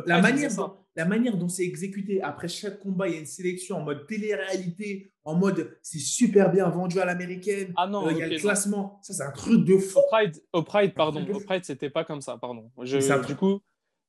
[0.05, 3.25] la, manière dont, la manière dont c'est exécuté, après chaque combat, il y a une
[3.25, 7.73] sélection en mode télé-réalité, en mode c'est super bien vendu à l'américaine.
[7.75, 8.99] Ah non, euh, il y a le classement.
[9.01, 9.97] Ça, c'est un truc de fou.
[9.97, 11.25] Au Pride, au Pride pardon.
[11.33, 12.69] Au Pride, c'était pas comme ça, pardon.
[12.77, 13.59] du coup,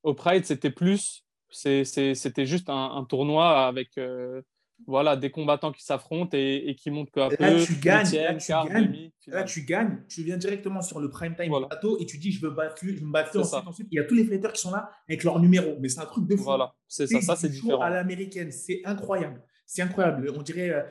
[0.02, 1.24] au Pride, c'était plus.
[1.48, 3.96] C'était juste un, tournoi avec.
[3.96, 4.42] Euh,
[4.86, 7.36] voilà, des combattants qui s'affrontent et, qui montent peu à peu.
[7.40, 8.10] Là, tu gagnes.
[8.12, 9.98] là, tu, gagnes là, tu gagnes.
[10.08, 13.04] Tu viens directement sur le prime time plateau et tu dis je veux battre, je
[13.04, 13.88] me battre ensuite, ensuite.
[13.90, 15.76] Il y a tous les fighters qui sont là avec leur numéro.
[15.80, 16.44] Mais c'est un truc de fou.
[16.44, 17.82] Voilà, c'est ça, ça c'est différent.
[17.82, 19.42] à l'américaine, c'est incroyable.
[19.66, 20.32] C'est incroyable.
[20.34, 20.70] On dirait.
[20.70, 20.82] Euh,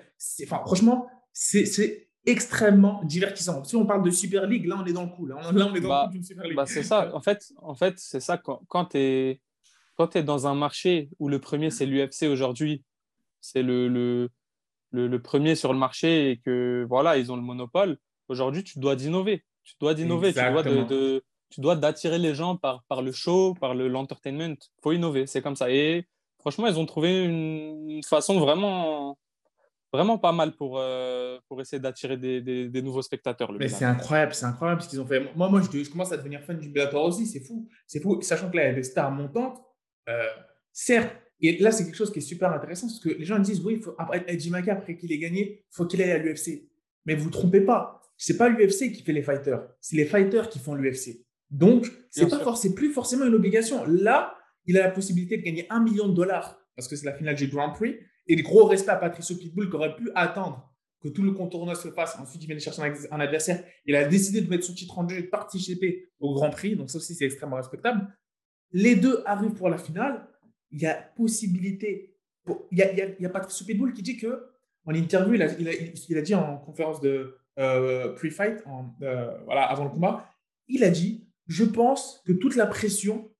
[0.44, 3.64] enfin, franchement, c'est extrêmement divertissant.
[3.64, 5.26] Si on parle de Super League, là, on est dans le coup.
[5.26, 6.56] Là, on, est dans bah, le coup d'une Super League.
[6.56, 7.16] Bah, c'est ça.
[7.16, 8.38] En fait, en fait c'est ça.
[8.38, 9.42] Quand, quand tu es,
[10.14, 12.84] es, dans un marché où le premier, c'est l'UFC aujourd'hui,
[13.42, 14.30] c'est le, le,
[14.92, 17.98] le, premier sur le marché et que voilà, ils ont le monopole.
[18.28, 19.44] Aujourd'hui, tu dois d'innover.
[19.64, 20.34] Tu dois d'innover.
[20.34, 24.56] Tu dois de, tu dois d'attirer les gens par, par le show, par l'entertainment.
[24.56, 25.28] Il faut innover.
[25.28, 25.72] C'est comme ça.
[25.72, 26.08] Et
[26.40, 29.18] franchement, ils ont trouvé une façon vraiment
[29.92, 33.52] vraiment pas mal pour, euh, pour essayer d'attirer des, des, nouveaux spectateurs.
[33.54, 35.34] Mais c'est incroyable, c'est incroyable ce qu'ils ont fait.
[35.36, 37.68] Moi, moi je, commence à devenir fan du Bellator aussi, c'est fou.
[37.86, 39.62] C'est fou, sachant que là, il y a des stars montantes.
[40.10, 40.28] Euh,
[40.72, 43.64] certes, et là, c'est quelque chose qui est super intéressant parce que les gens disent
[43.64, 46.68] oui, faut, après Eddie Maka, après qu'il ait gagné, il faut qu'il aille à l'UFC.
[47.06, 50.06] Mais vous ne vous trompez pas, c'est pas l'UFC qui fait les fighters, c'est les
[50.06, 51.26] fighters qui font l'UFC.
[51.50, 53.86] Donc, c'est pas forcément, plus forcément une obligation.
[53.86, 57.14] Là, il a la possibilité de gagner un million de dollars parce que c'est la
[57.14, 57.98] finale du Grand Prix.
[58.28, 61.76] Et le gros respect à Patricio Pitbull qui aurait pu attendre que tout le contournement
[61.76, 62.18] se fasse.
[62.20, 63.64] Ensuite, il vient chercher un, adversaire.
[63.86, 66.76] Il a décidé de mettre son titre en jeu et de participer au Grand Prix.
[66.76, 68.14] Donc, ça aussi, c'est extrêmement respectable.
[68.72, 70.28] Les deux arrivent pour la finale
[70.72, 72.16] il y a possibilité.
[72.72, 74.50] il, y a, il, y a, Patrice Pitbull qui dit que,
[74.86, 78.64] en interview, il a, dit en conférence de euh, pre-fight,
[79.02, 80.30] euh, voilà, avant le combat,
[80.68, 83.32] il a dit Je pense que toute la pression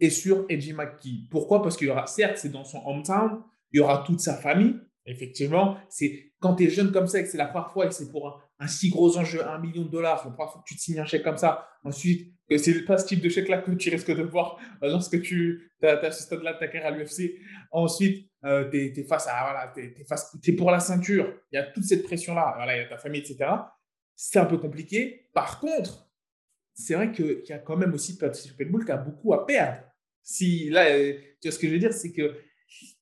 [0.00, 1.28] est sur Edgy McKee.
[1.30, 1.62] Pourquoi?
[1.62, 4.74] Parce qu'il y aura, certes, c'est dans son hometown, il y aura toute sa famille.
[5.06, 7.94] Effectivement, c'est quand tu es jeune comme ça et que c'est la première fois que
[7.94, 10.76] c'est pour un, si gros enjeu, un million de dollars, la première fois que tu
[10.76, 13.90] te signes un chèque comme ça, ensuite c'est pas ce type de chèque-là que tu
[13.90, 17.38] risques de voir lorsque tu as, ce stade-là de ta carrière à l'UFC.
[17.70, 19.06] Ensuite, euh, tu es.
[19.06, 19.72] Voilà,
[20.56, 21.32] pour la ceinture.
[21.52, 22.52] Il y a toute cette pression-là.
[22.56, 23.50] Voilà, il y a ta famille, etc.
[24.14, 25.28] C'est un peu compliqué.
[25.32, 26.08] Par contre,
[26.74, 29.82] c'est vrai qu'il y a quand même aussi Patricio Pitbull qui a beaucoup à perdre.
[30.22, 32.36] Si, là, euh, tu vois ce que je veux dire, c'est que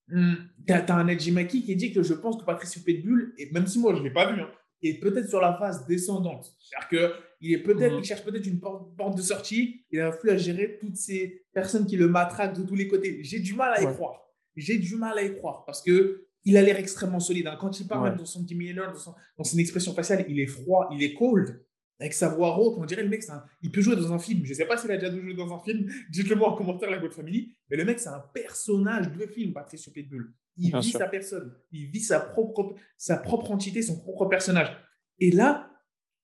[0.08, 0.34] hmm,
[0.66, 3.66] tu as, un Edgy Maki qui dit que je pense que Patricio Pitbull, et même
[3.66, 4.50] si moi je ne l'ai pas vu, hein,
[4.82, 6.56] est peut-être sur la phase descendante.
[6.58, 8.00] C'est-à-dire qu'il est peut-être, mhm.
[8.00, 11.86] il cherche peut-être une porte, de sortie, il a plus à gérer toutes ces personnes
[11.86, 13.22] qui le matraquent de tous les côtés.
[13.22, 14.20] J'ai du mal à y croire.
[14.56, 17.46] J'ai du mal à y croire parce que il a l'air extrêmement solide.
[17.46, 17.58] Hein.
[17.60, 20.88] Quand il parle dans son 10 millions, dans, dans son expression faciale, il est froid,
[20.92, 21.62] il est cold
[22.00, 23.22] avec sa voix rauque, on dirait le mec,
[23.60, 24.40] il peut jouer dans un film.
[24.44, 26.90] Je ne sais pas s'il a déjà joué dans un film, dites-le moi en commentaire,
[26.90, 27.54] la votre famille.
[27.70, 30.32] Mais le mec, c'est un personnage de film, Patricio Pitbull.
[30.56, 34.74] Il vit sa personne, il vit sa propre, sa propre entité, son propre personnage.
[35.18, 35.70] Et là,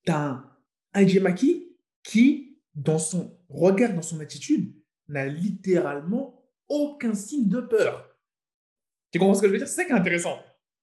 [0.04, 0.55] tu as un
[0.94, 4.74] Maki qui, dans son regard, dans son attitude,
[5.08, 8.16] n'a littéralement aucun signe de peur.
[9.10, 9.68] Tu comprends ce que je veux dire?
[9.68, 10.38] C'est ça qui est intéressant.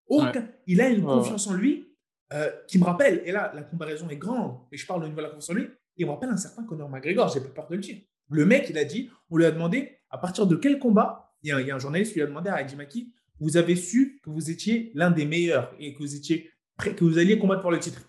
[0.08, 0.48] Aucun.
[0.68, 1.88] Il a une confiance en lui
[2.34, 5.18] euh, qui me rappelle, et là, la comparaison est grande, et je parle au niveau
[5.18, 7.68] de la confiance en lui, il me rappelle un certain Conor McGregor, j'ai pas peur
[7.70, 7.98] de le dire.
[8.30, 11.50] Le mec, il a dit, on lui a demandé à partir de quel combat, il
[11.50, 13.58] y a, il y a un journaliste qui lui a demandé à Eddie Maki, vous
[13.58, 17.18] avez su que vous étiez l'un des meilleurs et que vous étiez prêt, que vous
[17.18, 18.02] alliez combattre pour le titre.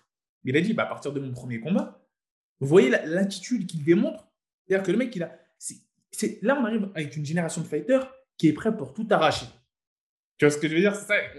[0.45, 2.01] Il a dit, bah, à partir de mon premier combat,
[2.59, 4.31] vous voyez l'attitude qu'il démontre,
[4.65, 5.37] c'est-à-dire que le mec, il a,
[6.41, 9.47] là, on arrive avec une génération de fighters qui est prêt pour tout arracher.
[10.37, 10.93] Tu vois ce que je veux dire?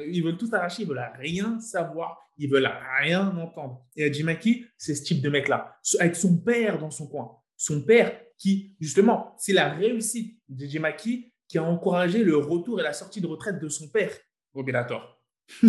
[0.08, 3.86] Ils veulent tout arracher, ils veulent rien savoir, ils veulent rien entendre.
[3.94, 7.38] Et Jimaki, c'est ce type de mec-là, avec son père dans son coin.
[7.56, 12.82] Son père qui, justement, c'est la réussite de Jimaki qui a encouragé le retour et
[12.82, 14.12] la sortie de retraite de son père
[14.52, 15.22] au Bellator.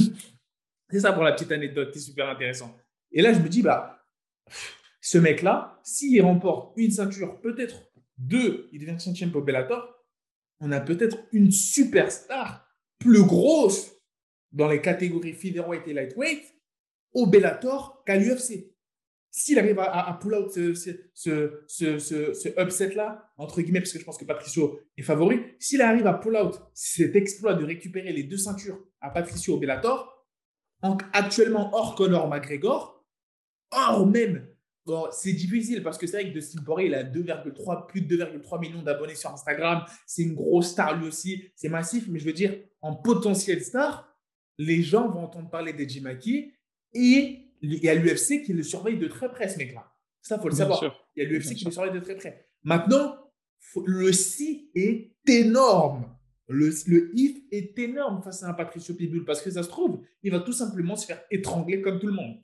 [0.90, 2.76] c'est ça pour la petite anecdote, c'est super intéressant.
[3.12, 4.06] Et là, je me dis, bah,
[5.02, 9.96] ce mec-là, s'il remporte une ceinture, peut-être deux, il devient champion pour Bellator,
[10.60, 12.68] on a peut-être une superstar
[13.00, 13.92] plus grosse
[14.52, 16.44] dans les catégories featherweight et lightweight
[17.14, 18.74] au Bellator qu'à l'UFC.
[19.30, 24.06] S'il arrive à, pull out ce, ce, ce, ce upset-là, entre guillemets, parce que je
[24.06, 28.24] pense que Patricio est favori, s'il arrive à pull out cet exploit de récupérer les
[28.24, 30.26] deux ceintures à Patricio au Bellator,
[31.14, 32.97] actuellement hors Conor McGregor,
[33.72, 34.48] hors même
[34.88, 38.16] Bon, c'est difficile parce que c'est vrai que Dustin Poirier, il a 2,3, plus de
[38.16, 39.84] 2,3 millions d'abonnés sur Instagram.
[40.06, 41.44] C'est une grosse star lui aussi.
[41.56, 44.18] C'est massif, mais je veux dire, en potentiel star,
[44.58, 46.54] les gens vont entendre parler d'Edgy Maki
[46.94, 49.92] et il y a l'UFC qui le surveille de très près, ce mec-là.
[50.22, 50.82] Ça, il faut le savoir.
[51.18, 52.48] Il y a l'UFC qui le surveille de très près.
[52.64, 53.18] Maintenant,
[53.86, 56.16] le si est énorme.
[56.48, 60.02] Le, le if est énorme face à un Patricio Pitbull parce que ça se trouve,
[60.24, 62.38] il va tout simplement se faire étrangler comme tout le monde.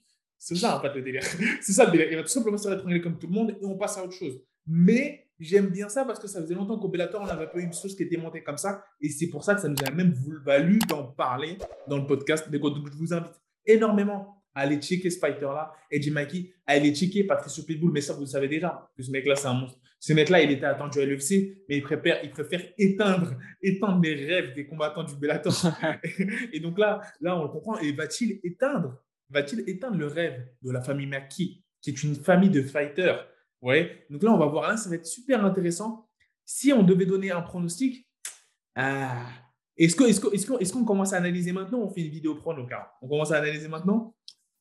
[0.46, 1.24] C'est ça, en fait, le délire.
[1.62, 2.08] C'est ça le délire.
[2.12, 4.12] Il va tout simplement se faire comme tout le monde et on passe à autre
[4.14, 4.42] chose.
[4.68, 7.64] Mais j'aime bien ça parce que ça faisait longtemps qu'au Bellator, on n'avait pas eu
[7.64, 8.84] une chose qui était montée comme ça.
[9.00, 10.14] Et c'est pour ça que ça nous a même
[10.46, 12.52] valu d'en parler dans le podcast.
[12.52, 13.32] Donc, je vous invite
[13.66, 17.94] énormément à aller checker ce fighter-là, Eddie Maki, à aller checker Patricio Pitbull.
[17.94, 19.80] Mais ça, vous le savez déjà, que ce mec-là, c'est un monstre.
[19.98, 24.26] Ce mec-là, il était attendu à l'UFC, mais il préfère, il préfère éteindre, éteindre les
[24.26, 25.54] rêves des combattants du Bellator.
[26.52, 27.78] et donc là, là, on le comprend.
[27.80, 29.02] Et va-t-il éteindre
[29.34, 33.28] va-t-il éteindre le rêve de la famille Maki, qui est une famille de fighters?
[33.62, 34.06] Ouais.
[34.10, 36.08] Donc là, on va voir, là, ça va être super intéressant.
[36.46, 38.08] Si on devait donner un pronostic,
[38.76, 39.26] ah,
[39.78, 42.68] est-ce qu'on est est commence à analyser maintenant on fait une vidéo prono,
[43.02, 44.16] On commence à analyser maintenant?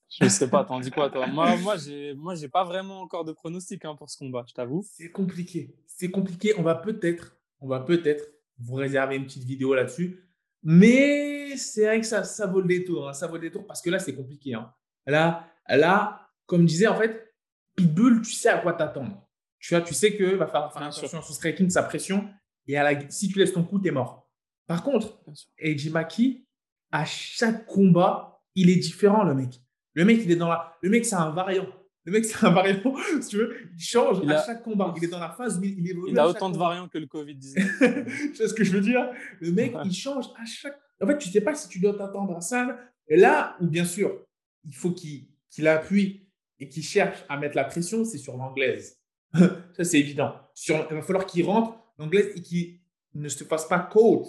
[0.09, 1.27] Je ne sais pas, t'en dis quoi, toi?
[1.27, 4.85] Moi, moi je n'ai pas vraiment encore de pronostic hein, pour ce combat, je t'avoue.
[4.87, 5.75] C'est compliqué.
[5.87, 6.55] C'est compliqué.
[6.59, 8.25] On va peut-être, on va peut-être
[8.59, 10.29] vous réserver une petite vidéo là-dessus.
[10.62, 13.09] Mais c'est vrai que ça, ça vaut le détour.
[13.09, 13.12] Hein.
[13.12, 14.55] ça vaut le détour parce que là, c'est compliqué.
[14.55, 14.72] Hein.
[15.07, 17.35] Là, là, comme je disais, en fait,
[17.77, 19.29] Pitbull, tu sais à quoi t'attendre.
[19.59, 22.29] Tu, vois, tu sais que va falloir faire attention à son striking, sa pression.
[22.66, 24.31] Et à la, si tu laisses ton coup, tu es mort.
[24.66, 25.20] Par contre,
[25.59, 26.46] Eiji Maki,
[26.90, 29.61] à chaque combat, il est différent, le mec.
[29.94, 30.77] Le mec, il est dans la.
[30.81, 31.66] Le mec, c'est un variant.
[32.05, 32.81] Le mec, c'est un variant,
[33.21, 34.93] si tu veux, il change à chaque combat.
[34.97, 36.11] Il est dans la phase, il évolue.
[36.11, 38.05] Il a autant de variants que le Covid-19.
[38.31, 39.09] tu sais ce que je veux dire?
[39.41, 40.77] Le mec, il change à chaque.
[41.01, 42.77] En fait, tu ne sais pas si tu dois t'attendre à ça.
[43.09, 44.27] Et là, ou bien sûr,
[44.65, 48.99] il faut qu'il appuie et qu'il cherche à mettre la pression, c'est sur l'anglaise.
[49.35, 50.35] ça, c'est évident.
[50.55, 52.81] Sur, il va falloir qu'il rentre l'anglaise et qu'il
[53.14, 54.26] ne se fasse pas côte.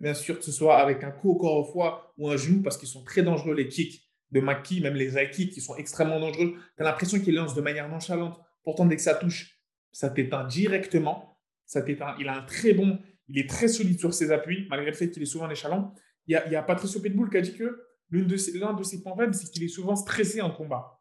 [0.00, 2.62] Bien sûr, que ce soit avec un coup au corps au foie ou un genou,
[2.62, 6.20] parce qu'ils sont très dangereux, les kicks de Maki, même les kicks qui sont extrêmement
[6.20, 6.54] dangereux.
[6.76, 8.38] Tu as l'impression qu'il lance de manière nonchalante.
[8.62, 9.58] Pourtant, dès que ça touche,
[9.92, 11.38] ça t'éteint directement.
[11.64, 12.14] Ça t'éteint.
[12.18, 12.98] Il a un très bon,
[13.28, 15.92] il est très solide sur ses appuis, malgré le fait qu'il est souvent échalon.
[16.26, 18.52] Il y a, il y a Patricio Pitbull qui a dit que l'un de, ses,
[18.52, 20.98] de ses points faibles, c'est qu'il est souvent stressé en combat.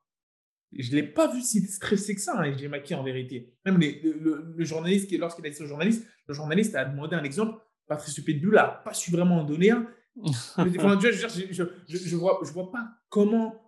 [0.78, 3.53] Je ne l'ai pas vu si stressé que ça, hein, j'ai Maki en vérité.
[3.65, 7.61] Même le, journaliste, lorsqu'il a dit au journaliste, le journaliste a demandé un exemple.
[7.88, 9.88] Patricio Pitbull n'a pas su vraiment en donner un.
[10.57, 13.68] je, je, je, vois, je vois pas comment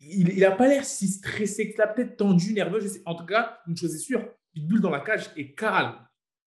[0.00, 2.80] il n'a pas l'air si stressé que ça, peut-être tendu, nerveux.
[2.80, 3.02] Je sais.
[3.06, 5.94] En tout cas, une chose est sûre, Pitbull dans la cage est calme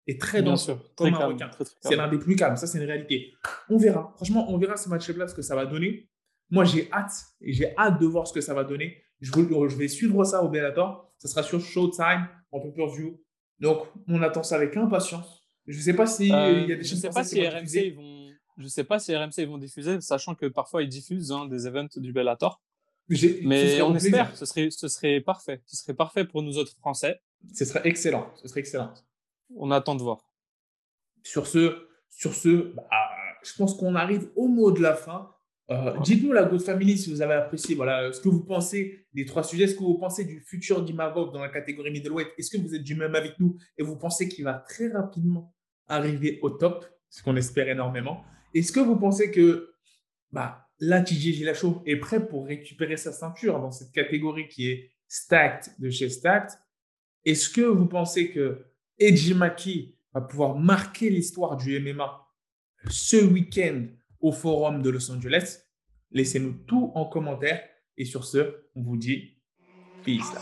[0.06, 1.50] et très dense, comme un requin.
[1.80, 3.32] C'est l'un des plus calmes, ça c'est une réalité.
[3.68, 6.10] On verra, franchement, on verra ce match-là, ce que ça va donner.
[6.50, 9.02] Moi, j'ai hâte, et j'ai hâte de voir ce que ça va donner.
[9.20, 11.10] Je, je vais suivre ça au Bellator.
[11.18, 13.18] Ça sera sur Showtime, en pay-per-view.
[13.60, 15.42] Donc, on attend ça avec impatience.
[15.66, 17.46] Je ne sais pas si euh, il y a des Je ne sais pas si
[17.46, 18.23] RMC ils vont.
[18.56, 21.88] Je sais pas si RMC vont diffuser, sachant que parfois ils diffusent hein, des events
[21.96, 22.60] du Bellator.
[23.08, 25.60] Mais on espère, ce serait, ce serait parfait.
[25.66, 27.20] Ce serait parfait pour nous autres Français.
[27.52, 28.32] Ce serait excellent.
[28.36, 28.92] Ce serait excellent.
[29.56, 30.30] On attend de voir.
[31.22, 32.88] Sur ce, sur ce bah,
[33.42, 35.30] je pense qu'on arrive au mot de la fin.
[35.70, 39.24] Euh, dites-nous, la Good Family, si vous avez apprécié voilà, ce que vous pensez des
[39.24, 42.28] trois sujets, ce que vous pensez du futur d'Imavok dans la catégorie middleweight?
[42.36, 45.54] Est-ce que vous êtes du même avec nous et vous pensez qu'il va très rapidement
[45.88, 48.24] arriver au top, ce qu'on espère énormément
[48.54, 49.74] Est-ce que vous pensez que
[50.30, 51.42] bah, là, TJ
[51.86, 56.58] est prêt pour récupérer sa ceinture dans cette catégorie qui est stacked de chez Stacked?
[57.24, 58.64] Est-ce que vous pensez que
[58.98, 62.26] Eji Maki va pouvoir marquer l'histoire du MMA
[62.88, 63.86] ce week-end
[64.20, 65.60] au forum de Los Angeles?
[66.12, 67.60] Laissez-nous tout en commentaire.
[67.96, 69.38] Et sur ce, on vous dit
[70.04, 70.34] peace.